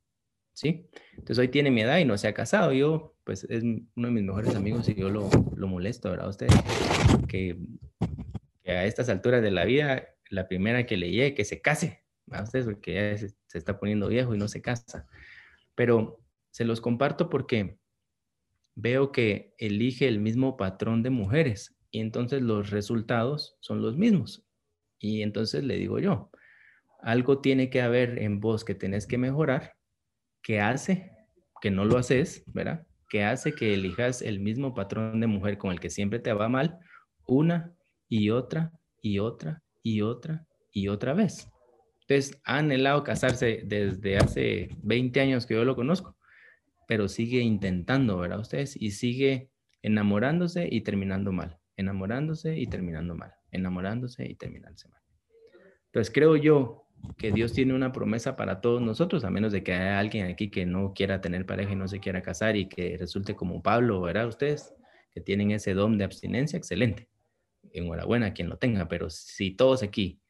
¿sí? 0.58 0.90
Entonces 1.12 1.38
hoy 1.38 1.50
tiene 1.50 1.70
mi 1.70 1.82
edad 1.82 2.00
y 2.00 2.06
no 2.06 2.18
se 2.18 2.28
ha 2.28 2.34
casado. 2.34 2.74
Yo, 2.74 3.16
pues 3.24 3.44
es 3.44 3.62
uno 3.64 4.08
de 4.08 4.12
mis 4.12 4.24
mejores 4.24 4.56
amigos 4.56 4.90
y 4.90 4.96
yo 4.96 5.12
lo, 5.12 5.30
lo 5.56 5.68
molesto, 5.68 6.10
¿verdad? 6.10 6.30
Usted, 6.30 6.48
que, 7.28 7.56
a 8.72 8.86
estas 8.86 9.10
alturas 9.10 9.42
de 9.42 9.52
la 9.52 9.66
vida, 9.66 10.10
la 10.30 10.48
primera 10.48 10.86
que 10.86 10.98
le 10.98 11.12
llegue, 11.12 11.36
que 11.36 11.46
se 11.46 11.62
case, 11.62 12.04
¿verdad? 12.26 12.46
Usted, 12.46 12.66
porque 12.66 12.94
ya 12.94 13.18
se, 13.18 13.30
se 13.30 13.58
está 13.58 13.80
poniendo 13.80 14.08
viejo 14.08 14.36
y 14.36 14.38
no 14.38 14.48
se 14.48 14.62
casa. 14.62 15.08
Pero 15.76 16.20
se 16.52 16.66
los 16.66 16.82
comparto 16.82 17.30
porque 17.30 17.78
veo 18.76 19.12
que 19.12 19.54
elige 19.58 20.08
el 20.08 20.20
mismo 20.20 20.58
patrón 20.58 21.04
de 21.04 21.10
mujeres 21.10 21.76
y 21.92 22.00
entonces 22.00 22.42
los 22.42 22.70
resultados 22.70 23.58
son 23.60 23.82
los 23.82 23.98
mismos. 23.98 24.46
Y 25.00 25.22
entonces 25.22 25.64
le 25.64 25.78
digo 25.78 26.00
yo, 26.00 26.32
algo 27.02 27.40
tiene 27.40 27.70
que 27.70 27.82
haber 27.82 28.20
en 28.20 28.40
vos 28.40 28.66
que 28.66 28.76
tenés 28.76 29.08
que 29.08 29.18
mejorar 29.18 29.78
que 30.42 30.62
hace, 30.62 31.12
que 31.62 31.72
no 31.72 31.86
lo 31.86 31.98
haces, 31.98 32.44
¿verdad? 32.48 32.88
Que 33.10 33.24
hace 33.24 33.54
que 33.54 33.74
elijas 33.74 34.22
el 34.22 34.40
mismo 34.40 34.74
patrón 34.74 35.20
de 35.20 35.28
mujer 35.28 35.58
con 35.58 35.72
el 35.72 35.80
que 35.80 35.90
siempre 35.90 36.20
te 36.20 36.34
va 36.34 36.50
mal 36.50 36.80
una 37.26 37.77
y 38.10 38.30
otra 38.30 38.72
y 39.02 39.20
otra 39.20 39.64
y 39.84 40.02
otra 40.02 40.46
y 40.72 40.88
otra 40.88 41.14
vez. 41.14 41.50
Entonces, 42.02 42.40
ha 42.46 42.60
anhelado 42.60 43.04
casarse 43.04 43.64
desde 43.66 44.18
hace 44.18 44.70
20 44.84 45.20
años 45.20 45.46
que 45.46 45.56
yo 45.56 45.66
lo 45.66 45.76
conozco, 45.76 46.16
pero 46.88 47.08
sigue 47.10 47.42
intentando, 47.42 48.18
¿verdad? 48.18 48.40
Ustedes, 48.40 48.82
y 48.82 48.92
sigue 48.92 49.50
enamorándose 49.82 50.68
y 50.72 50.82
terminando 50.82 51.32
mal, 51.32 51.58
enamorándose 51.76 52.58
y 52.58 52.68
terminando 52.68 53.16
mal, 53.16 53.34
enamorándose 53.52 54.26
y 54.26 54.36
terminándose 54.36 54.88
mal. 54.88 55.02
Entonces, 55.88 56.14
creo 56.14 56.38
yo 56.38 56.88
que 57.18 57.32
Dios 57.32 57.54
tiene 57.54 57.74
una 57.74 57.92
promesa 57.92 58.36
para 58.36 58.62
todos 58.62 58.82
nosotros, 58.82 59.24
a 59.24 59.30
menos 59.30 59.52
de 59.52 59.64
que 59.64 59.74
haya 59.74 60.00
alguien 60.00 60.28
aquí 60.28 60.50
que 60.50 60.66
no 60.66 60.94
quiera 60.94 61.22
tener 61.22 61.46
pareja 61.46 61.74
y 61.74 61.76
no 61.76 61.88
se 61.88 62.00
quiera 62.00 62.22
casar 62.22 62.56
y 62.56 62.68
que 62.70 62.98
resulte 62.98 63.36
como 63.36 63.62
Pablo, 63.62 64.02
¿verdad? 64.02 64.28
Ustedes 64.28 64.74
que 65.12 65.22
tienen 65.22 65.52
ese 65.52 65.74
don 65.74 65.98
de 65.98 66.06
abstinencia, 66.06 66.58
excelente. 66.58 67.10
Enhorabuena 67.74 68.28
a 68.28 68.34
quien 68.34 68.50
lo 68.50 68.58
tenga, 68.58 68.88
pero 68.88 69.10
si 69.10 69.52
todos 69.52 69.84
aquí 69.84 70.22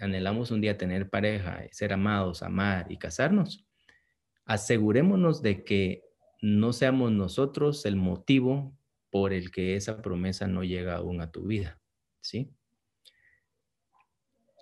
anhelamos 0.00 0.50
un 0.50 0.60
día 0.60 0.78
tener 0.78 1.10
pareja, 1.10 1.64
ser 1.70 1.92
amados, 1.92 2.42
amar 2.42 2.90
y 2.90 2.98
casarnos, 2.98 3.66
asegurémonos 4.46 5.42
de 5.42 5.64
que 5.64 6.02
no 6.40 6.72
seamos 6.72 7.12
nosotros 7.12 7.84
el 7.84 7.96
motivo 7.96 8.76
por 9.10 9.32
el 9.32 9.50
que 9.50 9.76
esa 9.76 10.00
promesa 10.00 10.46
no 10.46 10.64
llega 10.64 10.96
aún 10.96 11.20
a 11.20 11.30
tu 11.30 11.46
vida, 11.46 11.78
¿sí? 12.20 12.56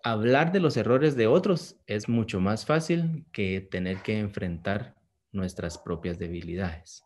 hablar 0.05 0.53
de 0.53 0.61
los 0.61 0.77
errores 0.77 1.17
de 1.17 1.27
otros 1.27 1.81
es 1.87 2.11
mucho 2.11 2.39
más 2.39 2.67
fácil 2.67 3.25
que 3.33 3.63
tener 3.63 4.03
que 4.03 4.19
enfrentar 4.19 4.95
nuestras 5.33 5.79
propias 5.79 6.19
debilidades. 6.19 7.03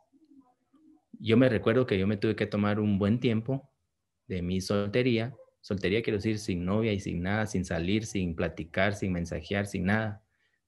Yo 1.12 1.37
me 1.37 1.48
recuerdo 1.48 1.87
que 1.87 1.96
yo 1.96 2.09
me 2.09 2.16
tuve 2.16 2.35
que 2.35 2.46
tomar 2.46 2.81
un 2.81 2.98
buen 2.98 3.20
tiempo 3.20 3.70
de 4.29 4.43
mi 4.43 4.61
soltería. 4.61 5.35
Soltería 5.61 6.03
quiero 6.03 6.19
decir 6.19 6.38
sin 6.38 6.64
novia 6.64 6.93
y 6.93 7.01
sin 7.01 7.23
nada, 7.23 7.47
sin 7.47 7.64
salir, 7.64 8.07
sin 8.07 8.37
platicar, 8.37 8.95
sin 8.95 9.12
mensajear, 9.12 9.67
sin 9.67 9.87
nada, 9.87 10.23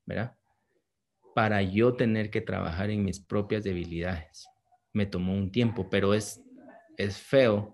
¿verdad? 0.04 0.36
Para 1.34 1.62
yo 1.62 1.94
tener 1.94 2.30
que 2.30 2.40
trabajar 2.40 2.90
en 2.90 3.04
mis 3.04 3.20
propias 3.20 3.62
debilidades. 3.62 4.48
Me 4.92 5.06
tomó 5.06 5.34
un 5.34 5.52
tiempo, 5.52 5.88
pero 5.88 6.14
es, 6.14 6.42
es 6.96 7.18
feo 7.18 7.72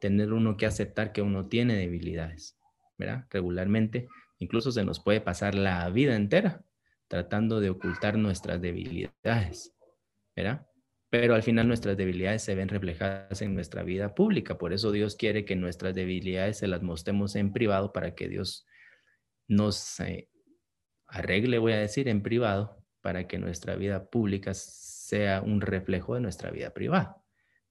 tener 0.00 0.32
uno 0.32 0.56
que 0.56 0.66
aceptar 0.66 1.12
que 1.12 1.22
uno 1.22 1.48
tiene 1.48 1.74
debilidades. 1.74 2.56
¿verdad? 2.98 3.26
Regularmente 3.30 4.08
Incluso 4.38 4.70
se 4.70 4.84
nos 4.84 5.00
puede 5.00 5.20
pasar 5.20 5.54
la 5.54 5.88
vida 5.90 6.14
entera 6.14 6.62
tratando 7.08 7.60
de 7.60 7.70
ocultar 7.70 8.18
nuestras 8.18 8.60
debilidades, 8.60 9.74
¿verdad? 10.36 10.66
Pero 11.10 11.34
al 11.34 11.42
final 11.42 11.68
nuestras 11.68 11.96
debilidades 11.96 12.42
se 12.42 12.54
ven 12.54 12.68
reflejadas 12.68 13.40
en 13.40 13.54
nuestra 13.54 13.82
vida 13.82 14.14
pública. 14.14 14.58
Por 14.58 14.72
eso 14.72 14.92
Dios 14.92 15.16
quiere 15.16 15.44
que 15.44 15.56
nuestras 15.56 15.94
debilidades 15.94 16.58
se 16.58 16.68
las 16.68 16.82
mostremos 16.82 17.34
en 17.36 17.52
privado 17.52 17.92
para 17.92 18.14
que 18.14 18.28
Dios 18.28 18.66
nos 19.46 20.00
eh, 20.00 20.28
arregle, 21.06 21.58
voy 21.58 21.72
a 21.72 21.78
decir, 21.78 22.08
en 22.08 22.22
privado, 22.22 22.84
para 23.00 23.26
que 23.26 23.38
nuestra 23.38 23.76
vida 23.76 24.10
pública 24.10 24.52
sea 24.52 25.40
un 25.40 25.62
reflejo 25.62 26.14
de 26.14 26.20
nuestra 26.20 26.50
vida 26.50 26.74
privada. 26.74 27.22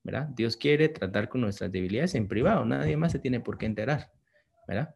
¿verdad? 0.07 0.29
Dios 0.29 0.55
quiere 0.55 0.87
tratar 0.87 1.27
con 1.27 1.41
nuestras 1.41 1.69
debilidades 1.69 2.15
en 2.15 2.29
privado, 2.29 2.63
nadie 2.63 2.95
más 2.95 3.11
se 3.11 3.19
tiene 3.19 3.41
por 3.41 3.57
qué 3.57 3.65
enterar, 3.65 4.09
¿verdad? 4.65 4.95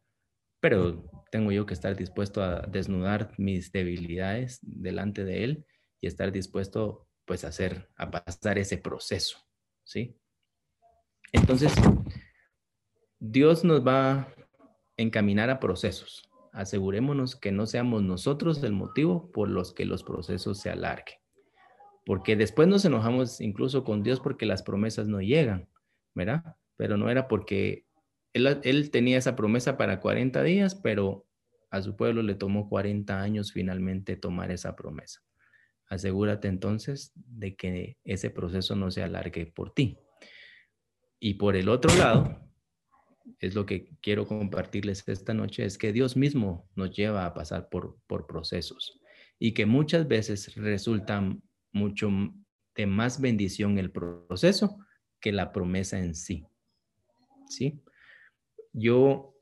Pero 0.62 1.04
tengo 1.30 1.52
yo 1.52 1.66
que 1.66 1.74
estar 1.74 1.98
dispuesto 1.98 2.42
a 2.42 2.62
desnudar 2.62 3.34
mis 3.38 3.74
debilidades 3.74 4.60
delante 4.62 5.26
de 5.26 5.44
Él 5.44 5.66
y 6.00 6.08
estar 6.08 6.32
dispuesto 6.32 7.10
pues 7.32 7.46
hacer, 7.46 7.90
a 7.96 8.12
pasar 8.12 8.60
ese 8.60 8.78
proceso, 8.78 9.38
¿sí? 9.86 10.18
Entonces, 11.32 11.74
Dios 13.20 13.64
nos 13.64 13.88
va 13.88 14.12
a 14.12 14.28
encaminar 14.98 15.50
a 15.50 15.62
procesos. 15.62 16.30
Asegurémonos 16.52 17.38
que 17.38 17.54
no 17.54 17.66
seamos 17.68 18.04
nosotros 18.04 18.62
el 18.64 18.74
motivo 18.74 19.32
por 19.32 19.50
los 19.50 19.74
que 19.74 19.86
los 19.86 20.04
procesos 20.04 20.60
se 20.60 20.70
alarguen 20.70 21.22
porque 22.06 22.36
después 22.36 22.68
nos 22.68 22.84
enojamos 22.84 23.40
incluso 23.40 23.86
con 23.86 24.04
Dios 24.04 24.20
porque 24.20 24.46
las 24.46 24.64
promesas 24.64 25.08
no 25.08 25.22
llegan, 25.22 25.70
¿verdad? 26.14 26.58
Pero 26.76 26.98
no 26.98 27.10
era 27.10 27.30
porque 27.30 27.86
él, 28.34 28.92
tenía 28.92 29.18
esa 29.18 29.38
promesa 29.38 29.78
para 29.78 30.02
40 30.02 30.44
días, 30.44 30.76
pero 30.76 31.26
a 31.70 31.82
su 31.82 31.96
pueblo 31.96 32.22
le 32.24 32.36
tomó 32.36 32.68
40 32.68 33.22
años 33.22 33.54
finalmente 33.54 34.18
tomar 34.18 34.52
esa 34.52 34.76
promesa. 34.76 35.22
Asegúrate 35.92 36.48
entonces 36.48 37.12
de 37.16 37.58
que 37.58 37.98
ese 38.06 38.30
proceso 38.30 38.78
no 38.78 38.92
se 38.92 39.04
alargue 39.04 39.46
por 39.46 39.74
ti. 39.74 39.98
Y 41.20 41.34
por 41.34 41.58
el 41.58 41.68
otro 41.68 41.94
lado, 41.98 42.50
es 43.40 43.56
lo 43.56 43.66
que 43.66 43.90
quiero 44.02 44.26
compartirles 44.26 45.04
esta 45.06 45.34
noche, 45.34 45.66
es 45.66 45.78
que 45.78 45.92
Dios 45.92 46.16
mismo 46.16 46.70
nos 46.76 46.96
lleva 46.96 47.26
a 47.26 47.34
pasar 47.34 47.68
por, 47.68 47.98
por 48.08 48.26
procesos 48.26 49.02
y 49.38 49.54
que 49.54 49.66
muchas 49.66 50.08
veces 50.08 50.56
resultan 50.56 51.44
mucho 51.74 52.10
de 52.74 52.86
más 52.88 53.20
bendición 53.20 53.78
el 53.78 53.92
proceso 53.92 54.78
que 55.20 55.34
la 55.34 55.52
promesa 55.52 56.00
en 56.00 56.16
sí. 56.16 56.46
¿Sí? 57.50 57.84
Yo 58.72 59.36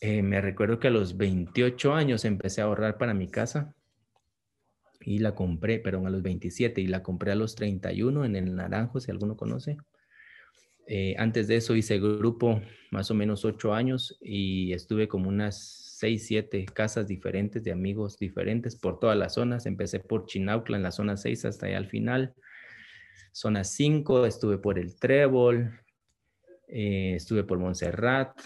eh, 0.00 0.22
me 0.22 0.40
recuerdo 0.40 0.80
que 0.80 0.88
a 0.88 0.90
los 0.90 1.18
28 1.18 1.92
años 1.92 2.24
empecé 2.24 2.62
a 2.62 2.64
ahorrar 2.64 2.96
para 2.96 3.12
mi 3.12 3.28
casa 3.28 3.76
y 5.04 5.18
la 5.18 5.34
compré, 5.34 5.78
perdón, 5.78 6.06
a 6.06 6.10
los 6.10 6.22
27 6.22 6.80
y 6.80 6.86
la 6.86 7.02
compré 7.02 7.32
a 7.32 7.34
los 7.34 7.54
31 7.54 8.24
en 8.24 8.36
el 8.36 8.54
Naranjo, 8.54 9.00
si 9.00 9.10
alguno 9.10 9.36
conoce. 9.36 9.76
Eh, 10.86 11.14
antes 11.18 11.46
de 11.46 11.56
eso 11.56 11.76
hice 11.76 12.00
grupo 12.00 12.60
más 12.90 13.10
o 13.10 13.14
menos 13.14 13.44
ocho 13.44 13.72
años 13.72 14.18
y 14.20 14.72
estuve 14.72 15.06
como 15.06 15.28
unas 15.28 15.56
seis, 15.98 16.26
siete 16.26 16.64
casas 16.66 17.06
diferentes 17.06 17.62
de 17.62 17.70
amigos 17.70 18.18
diferentes 18.18 18.74
por 18.76 18.98
todas 18.98 19.16
las 19.16 19.34
zonas. 19.34 19.66
Empecé 19.66 20.00
por 20.00 20.26
Chinaucla 20.26 20.76
en 20.76 20.82
la 20.82 20.90
zona 20.90 21.16
6 21.16 21.44
hasta 21.44 21.66
allá 21.66 21.78
al 21.78 21.86
final. 21.86 22.34
Zona 23.32 23.64
5, 23.64 24.26
estuve 24.26 24.58
por 24.58 24.78
el 24.78 24.96
Trébol, 24.96 25.80
eh, 26.68 27.14
estuve 27.14 27.44
por 27.44 27.58
Montserrat, 27.58 28.38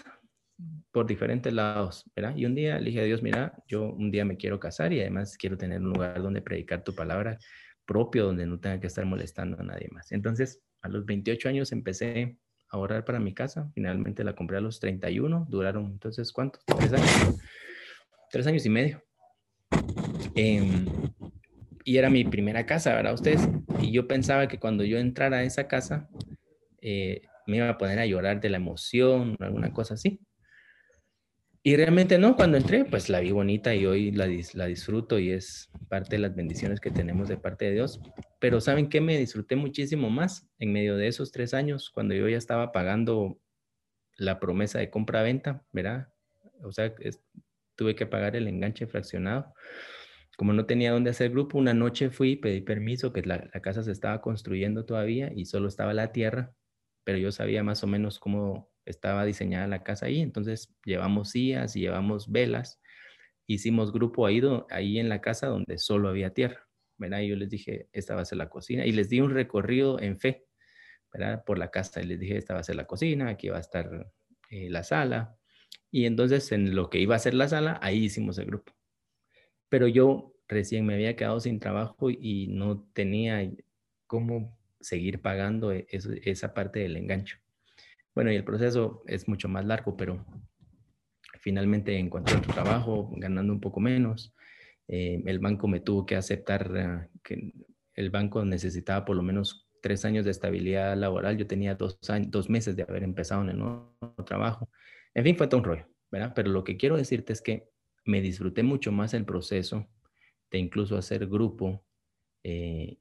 por 0.91 1.05
diferentes 1.05 1.53
lados, 1.53 2.09
¿verdad? 2.15 2.35
Y 2.35 2.45
un 2.45 2.55
día 2.55 2.79
le 2.79 2.85
dije 2.85 3.01
a 3.01 3.03
Dios, 3.03 3.21
mira, 3.21 3.53
yo 3.67 3.91
un 3.91 4.11
día 4.11 4.25
me 4.25 4.37
quiero 4.37 4.59
casar 4.59 4.91
y 4.93 5.01
además 5.01 5.37
quiero 5.37 5.57
tener 5.57 5.81
un 5.81 5.89
lugar 5.93 6.21
donde 6.21 6.41
predicar 6.41 6.83
tu 6.83 6.95
palabra 6.95 7.37
propio, 7.85 8.25
donde 8.25 8.45
no 8.45 8.59
tenga 8.59 8.79
que 8.79 8.87
estar 8.87 9.05
molestando 9.05 9.59
a 9.59 9.63
nadie 9.63 9.87
más. 9.91 10.11
Entonces, 10.11 10.61
a 10.81 10.89
los 10.89 11.05
28 11.05 11.49
años 11.49 11.71
empecé 11.71 12.37
ahorrar 12.69 13.05
para 13.05 13.19
mi 13.19 13.33
casa. 13.33 13.69
Finalmente 13.73 14.23
la 14.23 14.33
compré 14.33 14.57
a 14.57 14.61
los 14.61 14.79
31. 14.79 15.47
Duraron 15.49 15.85
entonces, 15.85 16.31
¿cuántos? 16.31 16.63
Tres 16.65 16.93
años. 16.93 17.37
Tres 18.29 18.47
años 18.47 18.65
y 18.65 18.69
medio. 18.69 19.03
Em, 20.35 20.85
y 21.83 21.97
era 21.97 22.09
mi 22.09 22.25
primera 22.25 22.65
casa, 22.65 22.93
¿verdad? 22.93 23.13
Ustedes. 23.13 23.47
Y 23.81 23.91
yo 23.91 24.07
pensaba 24.07 24.47
que 24.47 24.59
cuando 24.59 24.83
yo 24.83 24.97
entrara 24.97 25.37
a 25.37 25.43
esa 25.43 25.67
casa, 25.67 26.09
eh, 26.81 27.21
me 27.45 27.57
iba 27.57 27.69
a 27.69 27.77
poner 27.77 27.99
a 27.99 28.05
llorar 28.05 28.41
de 28.41 28.49
la 28.49 28.57
emoción, 28.57 29.37
alguna 29.39 29.71
cosa 29.71 29.93
así. 29.93 30.19
Y 31.67 31.75
realmente 31.75 32.17
no, 32.17 32.37
cuando 32.37 32.55
entré, 32.55 32.85
pues 32.85 33.09
la 33.09 33.19
vi 33.19 33.31
bonita 33.31 33.75
y 33.75 33.85
hoy 33.85 34.11
la, 34.11 34.25
la 34.53 34.67
disfruto 34.67 35.19
y 35.19 35.31
es 35.31 35.69
parte 35.89 36.15
de 36.15 36.21
las 36.21 36.33
bendiciones 36.33 36.79
que 36.79 36.91
tenemos 36.91 37.27
de 37.27 37.35
parte 37.35 37.65
de 37.65 37.73
Dios. 37.73 37.99
Pero 38.39 38.61
¿saben 38.61 38.87
qué? 38.87 39.01
Me 39.01 39.17
disfruté 39.17 39.57
muchísimo 39.57 40.09
más 40.09 40.47
en 40.59 40.71
medio 40.71 40.95
de 40.95 41.09
esos 41.09 41.33
tres 41.33 41.53
años, 41.53 41.89
cuando 41.89 42.15
yo 42.15 42.29
ya 42.29 42.37
estaba 42.37 42.71
pagando 42.71 43.41
la 44.15 44.39
promesa 44.39 44.79
de 44.79 44.89
compra-venta, 44.89 45.65
¿verdad? 45.73 46.07
O 46.63 46.71
sea, 46.71 46.93
tuve 47.75 47.95
que 47.97 48.05
pagar 48.05 48.37
el 48.37 48.47
enganche 48.47 48.87
fraccionado. 48.87 49.53
Como 50.37 50.53
no 50.53 50.67
tenía 50.67 50.93
dónde 50.93 51.09
hacer 51.09 51.31
grupo, 51.31 51.57
una 51.57 51.73
noche 51.73 52.11
fui, 52.11 52.37
pedí 52.37 52.61
permiso, 52.61 53.11
que 53.11 53.23
la, 53.23 53.49
la 53.53 53.61
casa 53.61 53.83
se 53.83 53.91
estaba 53.91 54.21
construyendo 54.21 54.85
todavía 54.85 55.33
y 55.35 55.43
solo 55.43 55.67
estaba 55.67 55.93
la 55.93 56.13
tierra, 56.13 56.55
pero 57.03 57.17
yo 57.17 57.33
sabía 57.33 57.61
más 57.61 57.83
o 57.83 57.87
menos 57.87 58.19
cómo 58.19 58.71
estaba 58.87 59.25
diseñada 59.25 59.67
la 59.67 59.83
casa 59.83 60.07
ahí, 60.07 60.21
entonces 60.21 60.73
llevamos 60.85 61.31
sillas 61.31 61.75
y 61.75 61.81
llevamos 61.81 62.31
velas, 62.31 62.81
hicimos 63.47 63.91
grupo 63.91 64.25
ahí, 64.25 64.41
ahí 64.69 64.99
en 64.99 65.09
la 65.09 65.21
casa 65.21 65.47
donde 65.47 65.77
solo 65.77 66.09
había 66.09 66.33
tierra, 66.33 66.67
¿verdad? 66.97 67.21
Y 67.21 67.29
yo 67.29 67.35
les 67.35 67.49
dije, 67.49 67.89
esta 67.91 68.15
va 68.15 68.21
a 68.21 68.25
ser 68.25 68.37
la 68.37 68.49
cocina, 68.49 68.85
y 68.85 68.91
les 68.91 69.09
di 69.09 69.21
un 69.21 69.31
recorrido 69.31 69.99
en 69.99 70.19
fe, 70.19 70.45
¿verdad? 71.13 71.43
Por 71.45 71.57
la 71.57 71.71
casa, 71.71 72.01
y 72.01 72.05
les 72.05 72.19
dije, 72.19 72.37
esta 72.37 72.53
va 72.53 72.61
a 72.61 72.63
ser 72.63 72.75
la 72.75 72.87
cocina, 72.87 73.29
aquí 73.29 73.49
va 73.49 73.57
a 73.57 73.61
estar 73.61 74.11
eh, 74.49 74.69
la 74.69 74.83
sala, 74.83 75.37
y 75.91 76.05
entonces 76.05 76.51
en 76.51 76.75
lo 76.75 76.89
que 76.89 76.99
iba 76.99 77.15
a 77.15 77.19
ser 77.19 77.33
la 77.33 77.47
sala, 77.47 77.79
ahí 77.81 78.05
hicimos 78.05 78.37
el 78.37 78.47
grupo. 78.47 78.73
Pero 79.69 79.87
yo 79.87 80.33
recién 80.47 80.85
me 80.85 80.93
había 80.95 81.15
quedado 81.15 81.39
sin 81.39 81.59
trabajo 81.59 82.09
y 82.09 82.47
no 82.47 82.87
tenía 82.93 83.49
cómo 84.07 84.57
seguir 84.79 85.21
pagando 85.21 85.71
e-, 85.71 85.87
esa 85.89 86.53
parte 86.53 86.79
del 86.79 86.97
engancho. 86.97 87.37
Bueno, 88.17 88.31
y 88.31 88.35
el 88.35 88.43
proceso 88.43 89.03
es 89.05 89.27
mucho 89.27 89.47
más 89.47 89.63
largo, 89.63 89.95
pero 89.95 90.25
finalmente 91.39 91.99
encontré 91.99 92.35
otro 92.35 92.51
trabajo 92.51 93.11
ganando 93.15 93.53
un 93.53 93.61
poco 93.61 93.79
menos. 93.79 94.33
Eh, 94.87 95.21
el 95.27 95.37
banco 95.37 95.67
me 95.67 95.81
tuvo 95.81 96.03
que 96.07 96.15
aceptar 96.15 96.75
ah, 96.79 97.07
que 97.23 97.53
el 97.93 98.09
banco 98.09 98.43
necesitaba 98.43 99.05
por 99.05 99.17
lo 99.17 99.21
menos 99.21 99.69
tres 99.83 100.03
años 100.03 100.25
de 100.25 100.31
estabilidad 100.31 100.97
laboral. 100.97 101.37
Yo 101.37 101.45
tenía 101.45 101.75
dos, 101.75 101.99
años, 102.09 102.31
dos 102.31 102.49
meses 102.49 102.75
de 102.75 102.81
haber 102.81 103.03
empezado 103.03 103.43
en 103.43 103.49
el 103.49 103.59
nuevo 103.59 103.95
trabajo. 104.25 104.67
En 105.13 105.23
fin, 105.23 105.37
fue 105.37 105.45
todo 105.45 105.59
un 105.59 105.65
rollo, 105.65 105.85
¿verdad? 106.09 106.33
Pero 106.35 106.49
lo 106.49 106.63
que 106.63 106.75
quiero 106.75 106.97
decirte 106.97 107.33
es 107.33 107.41
que 107.43 107.69
me 108.03 108.19
disfruté 108.19 108.63
mucho 108.63 108.91
más 108.91 109.13
el 109.13 109.25
proceso 109.25 109.87
de 110.49 110.57
incluso 110.57 110.97
hacer 110.97 111.27
grupo 111.27 111.85
eh, 112.43 112.97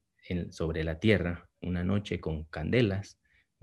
sobre 0.50 0.84
la 0.84 1.00
tierra 1.00 1.48
una 1.62 1.84
noche 1.84 2.20
con 2.20 2.44
candelas 2.44 3.18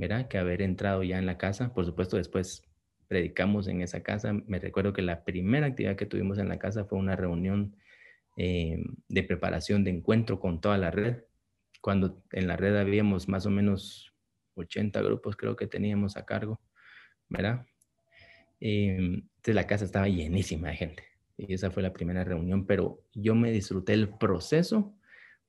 ¿verdad? 0.08 0.28
Que 0.28 0.38
haber 0.38 0.62
entrado 0.62 1.04
ya 1.04 1.18
en 1.18 1.26
la 1.26 1.38
casa. 1.38 1.74
Por 1.74 1.86
supuesto, 1.86 2.18
después 2.18 2.64
predicamos 3.08 3.68
en 3.68 3.82
esa 3.82 4.04
casa. 4.04 4.34
Me 4.34 4.60
recuerdo 4.60 4.94
que 4.94 5.02
la 5.02 5.24
primera 5.24 5.68
actividad 5.68 5.96
que 5.96 6.06
tuvimos 6.06 6.38
en 6.40 6.50
la 6.50 6.60
casa 6.60 6.86
fue 6.86 7.00
una 7.00 7.16
reunión 7.16 7.76
eh, 8.38 8.84
de 9.08 9.24
preparación 9.24 9.84
de 9.84 9.92
encuentro 9.92 10.40
con 10.40 10.62
toda 10.62 10.78
la 10.78 10.92
red. 10.92 11.24
Cuando 11.82 12.24
en 12.32 12.48
la 12.48 12.58
red 12.58 12.76
habíamos 12.78 13.28
más 13.28 13.46
o 13.46 13.50
menos 13.50 14.14
80 14.56 15.02
grupos, 15.02 15.36
creo 15.36 15.56
que 15.56 15.68
teníamos 15.68 16.18
a 16.18 16.26
cargo, 16.26 16.60
¿verdad? 17.30 17.66
Eh, 18.60 18.98
entonces 18.98 19.56
la 19.56 19.68
casa 19.68 19.86
estaba 19.86 20.08
llenísima 20.08 20.70
de 20.70 20.76
gente. 20.76 21.04
Y 21.38 21.54
esa 21.54 21.72
fue 21.72 21.84
la 21.84 21.94
primera 21.94 22.24
reunión, 22.24 22.66
pero 22.66 23.04
yo 23.14 23.36
me 23.36 23.52
disfruté 23.52 23.94
el 23.94 24.10
proceso 24.10 24.96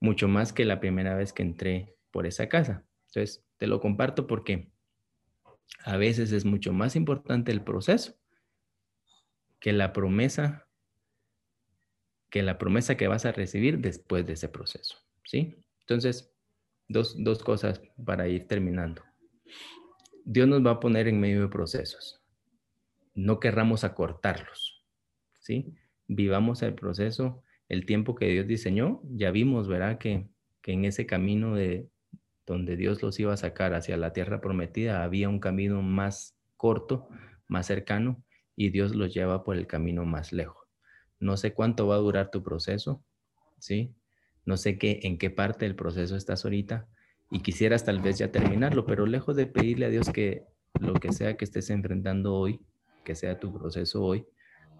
mucho 0.00 0.28
más 0.28 0.52
que 0.52 0.64
la 0.64 0.80
primera 0.80 1.14
vez 1.14 1.32
que 1.32 1.42
entré 1.42 1.94
por 2.10 2.26
esa 2.26 2.48
casa. 2.48 2.84
Entonces, 3.08 3.43
te 3.58 3.66
lo 3.66 3.80
comparto 3.80 4.26
porque 4.26 4.70
a 5.84 5.96
veces 5.96 6.32
es 6.32 6.44
mucho 6.44 6.72
más 6.72 6.96
importante 6.96 7.52
el 7.52 7.62
proceso 7.62 8.14
que 9.60 9.72
la 9.72 9.92
promesa 9.92 10.68
que 12.30 12.42
la 12.42 12.58
promesa 12.58 12.96
que 12.96 13.06
vas 13.06 13.24
a 13.26 13.32
recibir 13.32 13.78
después 13.78 14.26
de 14.26 14.32
ese 14.32 14.48
proceso, 14.48 14.98
¿sí? 15.22 15.54
Entonces, 15.82 16.34
dos, 16.88 17.14
dos 17.22 17.44
cosas 17.44 17.80
para 18.04 18.26
ir 18.26 18.48
terminando. 18.48 19.02
Dios 20.24 20.48
nos 20.48 20.66
va 20.66 20.72
a 20.72 20.80
poner 20.80 21.06
en 21.06 21.20
medio 21.20 21.42
de 21.42 21.48
procesos. 21.48 22.20
No 23.14 23.38
querramos 23.38 23.84
acortarlos, 23.84 24.84
¿sí? 25.38 25.76
Vivamos 26.08 26.62
el 26.62 26.74
proceso, 26.74 27.40
el 27.68 27.86
tiempo 27.86 28.16
que 28.16 28.26
Dios 28.26 28.48
diseñó. 28.48 29.00
Ya 29.04 29.30
vimos, 29.30 29.68
¿verdad? 29.68 29.98
Que, 29.98 30.26
que 30.60 30.72
en 30.72 30.86
ese 30.86 31.06
camino 31.06 31.54
de, 31.54 31.88
donde 32.46 32.76
Dios 32.76 33.02
los 33.02 33.18
iba 33.20 33.32
a 33.32 33.38
sacar 33.38 33.74
hacia 33.74 33.96
la 33.96 34.12
tierra 34.12 34.40
prometida, 34.40 35.02
había 35.02 35.28
un 35.28 35.40
camino 35.40 35.82
más 35.82 36.36
corto, 36.56 37.08
más 37.48 37.66
cercano, 37.66 38.22
y 38.56 38.70
Dios 38.70 38.94
los 38.94 39.12
lleva 39.12 39.44
por 39.44 39.56
el 39.56 39.66
camino 39.66 40.04
más 40.04 40.32
lejos. 40.32 40.68
No 41.18 41.36
sé 41.36 41.54
cuánto 41.54 41.86
va 41.86 41.96
a 41.96 41.98
durar 41.98 42.30
tu 42.30 42.42
proceso, 42.42 43.02
¿sí? 43.58 43.94
No 44.44 44.56
sé 44.56 44.78
qué, 44.78 45.00
en 45.04 45.18
qué 45.18 45.30
parte 45.30 45.64
del 45.64 45.74
proceso 45.74 46.16
estás 46.16 46.44
ahorita 46.44 46.86
y 47.30 47.40
quisieras 47.40 47.84
tal 47.84 48.00
vez 48.00 48.18
ya 48.18 48.30
terminarlo, 48.30 48.84
pero 48.84 49.06
lejos 49.06 49.36
de 49.36 49.46
pedirle 49.46 49.86
a 49.86 49.88
Dios 49.88 50.10
que 50.10 50.44
lo 50.80 50.94
que 50.94 51.12
sea 51.12 51.36
que 51.36 51.44
estés 51.44 51.70
enfrentando 51.70 52.34
hoy, 52.34 52.60
que 53.04 53.14
sea 53.14 53.40
tu 53.40 53.52
proceso 53.52 54.02
hoy, 54.02 54.26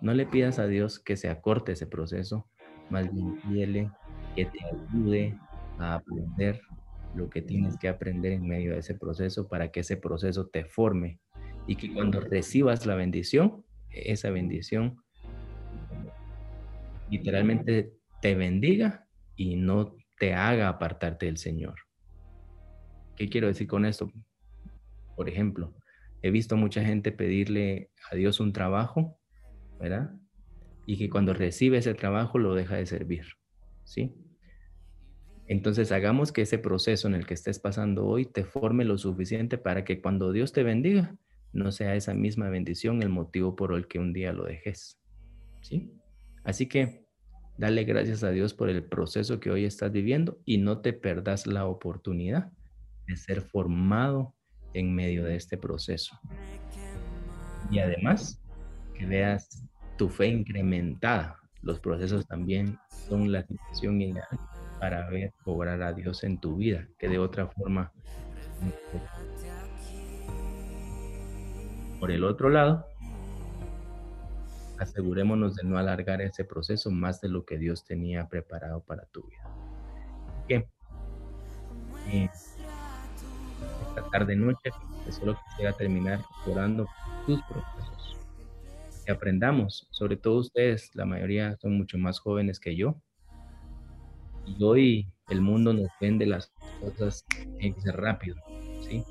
no 0.01 0.13
le 0.13 0.27
pidas 0.27 0.59
a 0.59 0.67
Dios 0.67 0.99
que 0.99 1.17
se 1.17 1.29
acorte 1.29 1.73
ese 1.73 1.87
proceso, 1.87 2.47
más 2.91 3.13
bien 3.13 3.41
pídele 3.41 3.91
que 4.37 4.45
te 4.45 4.59
ayude 4.65 5.39
a 5.79 5.95
aprender 5.95 6.61
lo 7.15 7.31
que 7.31 7.43
tienes 7.43 7.77
que 7.79 7.89
aprender 7.89 8.33
en 8.33 8.47
medio 8.47 8.73
de 8.73 8.79
ese 8.79 8.95
proceso 8.95 9.49
para 9.49 9.71
que 9.71 9.81
ese 9.81 9.97
proceso 9.97 10.47
te 10.49 10.65
forme 10.65 11.21
y 11.67 11.77
que 11.77 11.93
cuando 11.93 12.21
recibas 12.21 12.87
la 12.87 12.95
bendición, 12.95 13.65
esa 13.91 14.31
bendición 14.31 14.97
literalmente 17.11 17.93
te 18.21 18.35
bendiga 18.35 19.07
y 19.37 19.57
no 19.57 19.97
te 20.19 20.35
haga 20.35 20.69
apartarte 20.69 21.27
del 21.27 21.37
Señor. 21.37 21.75
¿Qué 23.17 23.29
quiero 23.29 23.47
decir 23.47 23.67
con 23.67 23.85
esto? 23.85 24.11
Por 25.17 25.29
ejemplo, 25.29 25.75
he 26.23 26.31
visto 26.31 26.57
mucha 26.57 26.85
gente 26.85 27.13
pedirle 27.13 27.91
a 28.11 28.17
Dios 28.17 28.41
un 28.41 28.53
trabajo, 28.53 29.19
¿verdad? 29.79 30.13
Y 30.87 30.99
que 30.99 31.09
cuando 31.09 31.35
recibe 31.35 31.79
ese 31.79 31.95
trabajo 31.95 32.39
lo 32.39 32.55
deja 32.55 32.77
de 32.77 32.87
servir, 32.87 33.27
¿sí? 33.85 34.13
Entonces 35.47 35.93
hagamos 35.93 36.33
que 36.33 36.43
ese 36.43 36.59
proceso 36.59 37.07
en 37.07 37.15
el 37.15 37.27
que 37.27 37.35
estés 37.35 37.59
pasando 37.59 38.07
hoy 38.07 38.25
te 38.25 38.45
forme 38.45 38.85
lo 38.85 38.97
suficiente 38.97 39.59
para 39.59 39.85
que 39.85 40.01
cuando 40.01 40.33
Dios 40.33 40.53
te 40.53 40.63
bendiga, 40.63 41.17
no 41.53 41.71
sea 41.71 41.95
esa 41.95 42.15
misma 42.15 42.49
bendición 42.49 43.03
el 43.03 43.11
motivo 43.11 43.55
por 43.55 43.75
el 43.75 43.87
que 43.87 43.99
un 43.99 44.13
día 44.13 44.33
lo 44.33 44.45
dejes. 44.45 44.99
¿Sí? 45.61 45.93
Así 46.45 46.67
que 46.67 47.07
dale 47.59 47.85
gracias 47.85 48.25
a 48.25 48.31
Dios 48.31 48.55
por 48.55 48.71
el 48.71 48.85
proceso 48.85 49.39
que 49.39 49.51
hoy 49.51 49.65
estás 49.65 49.93
viviendo 49.93 50.41
y 50.45 50.59
no 50.59 50.81
te 50.81 50.93
perdas 50.93 51.47
la 51.47 51.67
oportunidad 51.67 52.51
de 53.07 53.17
ser 53.17 53.43
formado 53.43 54.35
en 54.73 54.95
medio 54.95 55.25
de 55.25 55.37
este 55.37 55.59
proceso. 55.59 56.19
Y 57.71 57.79
además, 57.79 58.43
que 58.95 59.07
veas 59.07 59.63
tu 59.97 60.09
fe 60.09 60.27
incrementada. 60.27 61.39
Los 61.63 61.81
procesos 61.81 62.27
también 62.27 62.79
son 63.09 63.31
la 63.31 63.47
situación 63.47 64.01
ideal 64.01 64.39
para 64.79 65.09
ver 65.09 65.33
cobrar 65.45 65.83
a 65.83 65.93
Dios 65.93 66.25
en 66.25 66.39
tu 66.39 66.57
vida, 66.57 66.87
que 66.99 67.09
de 67.09 67.19
otra 67.19 67.47
forma. 67.47 67.93
Por 72.01 72.11
el 72.11 72.25
otro 72.25 72.51
lado, 72.51 72.87
asegurémonos 74.79 75.57
de 75.57 75.65
no 75.65 75.79
alargar 75.79 76.21
ese 76.21 76.45
proceso 76.45 76.91
más 76.91 77.21
de 77.21 77.29
lo 77.29 77.45
que 77.45 77.59
Dios 77.59 77.85
tenía 77.85 78.29
preparado 78.29 78.83
para 78.83 79.07
tu 79.07 79.23
vida. 79.23 79.43
¿Qué? 80.49 80.69
Eh, 82.13 82.29
esta 83.89 84.11
tarde 84.11 84.37
noche, 84.37 84.71
solo 85.11 85.39
quisiera 85.49 85.73
terminar 85.73 86.21
orando 86.47 86.87
tus 87.27 87.41
procesos. 87.45 88.19
Que 89.07 89.13
aprendamos, 89.13 89.87
sobre 89.91 90.17
todo 90.17 90.39
ustedes, 90.39 90.95
la 90.95 91.05
mayoría 91.05 91.57
son 91.57 91.77
mucho 91.77 91.99
más 91.99 92.19
jóvenes 92.19 92.59
que 92.59 92.77
yo, 92.77 93.01
y 94.47 94.63
hoy 94.63 95.07
el 95.29 95.41
mundo 95.41 95.73
nos 95.73 95.89
vende 96.01 96.27
las 96.27 96.53
cosas 96.81 97.25
en 97.59 97.81
ser 97.81 97.97
rápido, 97.97 98.37
¿sí? 98.81 99.03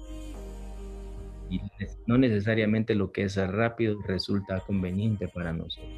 Y 1.50 1.62
no 2.08 2.18
necesariamente 2.18 2.96
lo 2.96 3.12
que 3.12 3.24
es 3.24 3.36
rápido 3.36 4.02
resulta 4.08 4.60
conveniente 4.62 5.28
para 5.28 5.54
nosotros. 5.54 5.92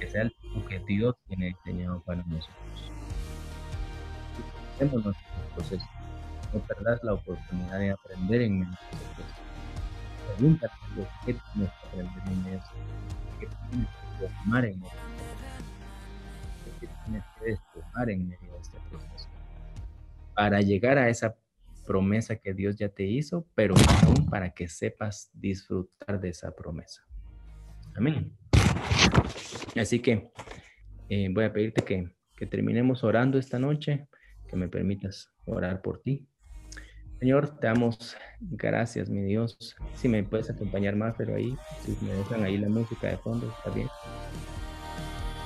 Que 0.00 0.08
sea 0.08 0.22
el 0.22 0.34
tiempo 0.34 0.68
que 0.68 0.80
tiene 1.28 1.54
diseñado 1.64 2.02
para 2.02 2.22
nosotros. 2.24 2.92
Hacemos 4.74 5.04
nuestro. 5.04 5.26
No 6.52 6.60
perdas 6.60 7.02
la 7.02 7.14
oportunidad 7.14 7.78
de 7.78 7.90
aprender 7.90 8.42
en 8.42 8.60
medio 8.60 8.72
de 8.72 8.76
proceso. 9.14 9.40
Pregúntate 10.36 10.74
lo 10.96 11.02
que 11.24 11.34
tienes 11.34 11.70
que 11.72 11.86
aprender 11.88 12.22
en 12.28 12.54
eso. 12.54 12.70
¿Qué 13.40 13.48
tienes 13.70 13.88
que 13.88 14.28
formar 14.28 14.64
en 14.64 14.84
eso? 14.84 15.15
Este 17.14 17.60
para 20.34 20.60
llegar 20.60 20.98
a 20.98 21.08
esa 21.08 21.34
promesa 21.86 22.36
que 22.36 22.52
Dios 22.52 22.76
ya 22.76 22.88
te 22.88 23.04
hizo, 23.04 23.46
pero 23.54 23.74
aún 24.04 24.26
para 24.28 24.50
que 24.50 24.68
sepas 24.68 25.30
disfrutar 25.32 26.20
de 26.20 26.28
esa 26.28 26.54
promesa. 26.54 27.02
Amén. 27.94 28.36
Así 29.80 30.00
que 30.00 30.30
eh, 31.08 31.28
voy 31.32 31.44
a 31.44 31.52
pedirte 31.52 31.82
que, 31.82 32.10
que 32.36 32.46
terminemos 32.46 33.02
orando 33.04 33.38
esta 33.38 33.58
noche, 33.58 34.08
que 34.48 34.56
me 34.56 34.68
permitas 34.68 35.32
orar 35.46 35.80
por 35.80 36.02
ti. 36.02 36.26
Señor, 37.18 37.58
te 37.58 37.66
damos 37.66 38.14
gracias, 38.40 39.08
mi 39.08 39.22
Dios. 39.22 39.56
Si 39.94 40.08
me 40.08 40.22
puedes 40.22 40.50
acompañar 40.50 40.96
más, 40.96 41.14
pero 41.16 41.34
ahí, 41.34 41.56
si 41.80 41.96
me 42.04 42.12
dejan 42.12 42.44
ahí 42.44 42.58
la 42.58 42.68
música 42.68 43.08
de 43.08 43.16
fondo, 43.16 43.50
está 43.56 43.70
bien. 43.70 43.88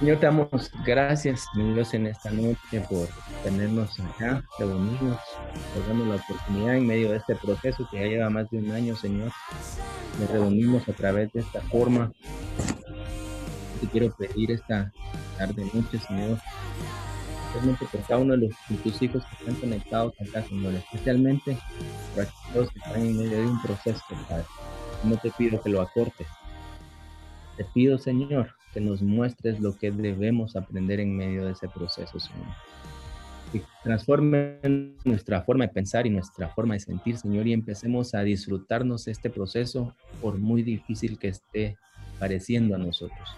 Señor, 0.00 0.18
te 0.18 0.24
damos 0.24 0.48
gracias, 0.86 1.44
mi 1.52 1.74
Dios, 1.74 1.92
en 1.92 2.06
esta 2.06 2.30
noche 2.30 2.80
por 2.88 3.06
tenernos 3.44 4.00
acá, 4.00 4.42
reunirnos, 4.58 5.20
por 5.74 5.86
darnos 5.86 6.06
la 6.06 6.14
oportunidad 6.14 6.76
en 6.76 6.86
medio 6.86 7.10
de 7.10 7.18
este 7.18 7.36
proceso 7.36 7.86
que 7.90 7.98
ya 7.98 8.06
lleva 8.06 8.30
más 8.30 8.48
de 8.48 8.60
un 8.60 8.70
año, 8.70 8.96
Señor. 8.96 9.30
Nos 10.18 10.30
reunimos 10.30 10.88
a 10.88 10.94
través 10.94 11.30
de 11.34 11.40
esta 11.40 11.60
forma. 11.60 12.10
Te 13.82 13.86
quiero 13.88 14.10
pedir 14.16 14.52
esta 14.52 14.90
tarde, 15.36 15.70
noche, 15.74 15.98
Señor, 15.98 16.38
especialmente 17.48 17.84
por 17.92 18.00
cada 18.06 18.20
uno 18.20 18.32
de, 18.38 18.48
los, 18.48 18.82
tus 18.82 19.02
hijos 19.02 19.22
que 19.26 19.34
están 19.34 19.54
conectados 19.56 20.14
acá, 20.18 20.42
Señor, 20.48 20.76
especialmente 20.76 21.58
por 22.14 22.24
aquellos 22.24 22.70
que 22.70 22.78
están 22.78 23.02
en 23.02 23.18
medio 23.18 23.36
de 23.36 23.46
un 23.46 23.60
proceso, 23.60 24.02
Padre. 24.26 24.46
No 25.04 25.18
te 25.18 25.30
pido 25.32 25.60
que 25.60 25.68
lo 25.68 25.82
acortes. 25.82 26.26
Te 27.58 27.64
pido, 27.66 27.98
Señor, 27.98 28.54
que 28.72 28.80
nos 28.80 29.02
muestres 29.02 29.60
lo 29.60 29.76
que 29.76 29.90
debemos 29.90 30.56
aprender 30.56 31.00
en 31.00 31.16
medio 31.16 31.44
de 31.44 31.52
ese 31.52 31.68
proceso, 31.68 32.18
Señor. 32.18 32.46
Que 33.52 33.62
transforme 33.82 34.58
nuestra 35.04 35.42
forma 35.42 35.66
de 35.66 35.72
pensar 35.72 36.06
y 36.06 36.10
nuestra 36.10 36.48
forma 36.48 36.74
de 36.74 36.80
sentir, 36.80 37.16
Señor, 37.16 37.46
y 37.48 37.52
empecemos 37.52 38.14
a 38.14 38.22
disfrutarnos 38.22 39.08
este 39.08 39.28
proceso 39.28 39.94
por 40.20 40.38
muy 40.38 40.62
difícil 40.62 41.18
que 41.18 41.28
esté 41.28 41.76
pareciendo 42.18 42.76
a 42.76 42.78
nosotros. 42.78 43.28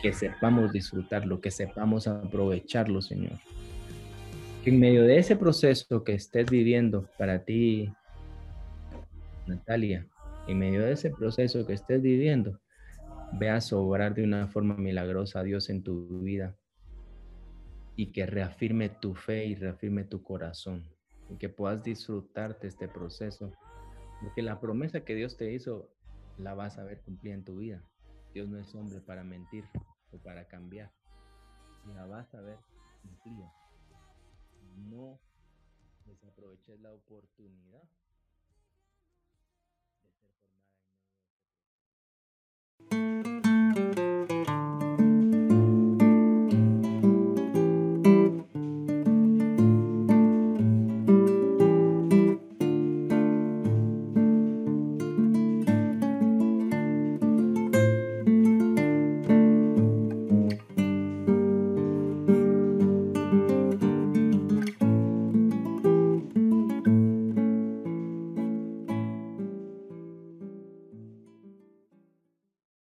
Que 0.00 0.12
sepamos 0.12 0.72
disfrutarlo, 0.72 1.40
que 1.40 1.50
sepamos 1.50 2.06
aprovecharlo, 2.06 3.02
Señor. 3.02 3.38
Que 4.64 4.70
en 4.70 4.80
medio 4.80 5.02
de 5.02 5.18
ese 5.18 5.36
proceso 5.36 6.02
que 6.02 6.14
estés 6.14 6.50
viviendo 6.50 7.08
para 7.18 7.44
ti, 7.44 7.92
Natalia, 9.46 10.06
en 10.48 10.58
medio 10.58 10.82
de 10.82 10.92
ese 10.92 11.10
proceso 11.10 11.66
que 11.66 11.74
estés 11.74 12.00
viviendo, 12.00 12.58
veas 13.38 13.72
obrar 13.72 14.14
de 14.14 14.24
una 14.24 14.48
forma 14.48 14.76
milagrosa 14.76 15.40
a 15.40 15.42
Dios 15.42 15.68
en 15.68 15.82
tu 15.82 16.20
vida 16.20 16.56
y 17.94 18.12
que 18.12 18.26
reafirme 18.26 18.88
tu 18.88 19.14
fe 19.14 19.46
y 19.46 19.54
reafirme 19.54 20.04
tu 20.04 20.22
corazón 20.22 20.84
y 21.30 21.36
que 21.36 21.48
puedas 21.48 21.82
disfrutarte 21.82 22.66
este 22.66 22.88
proceso 22.88 23.52
porque 24.20 24.42
la 24.42 24.60
promesa 24.60 25.04
que 25.04 25.14
Dios 25.14 25.36
te 25.36 25.52
hizo 25.52 25.90
la 26.38 26.54
vas 26.54 26.78
a 26.78 26.84
ver 26.84 27.00
cumplida 27.00 27.34
en 27.34 27.44
tu 27.44 27.56
vida. 27.56 27.82
Dios 28.32 28.48
no 28.48 28.58
es 28.58 28.74
hombre 28.74 29.00
para 29.00 29.24
mentir 29.24 29.64
o 30.12 30.18
para 30.18 30.46
cambiar. 30.46 30.92
La 31.94 32.06
vas 32.06 32.34
a 32.34 32.40
ver 32.40 32.58
cumplida. 33.02 33.52
No 34.76 35.18
desaproveches 36.06 36.80
la 36.80 36.92
oportunidad 36.92 37.82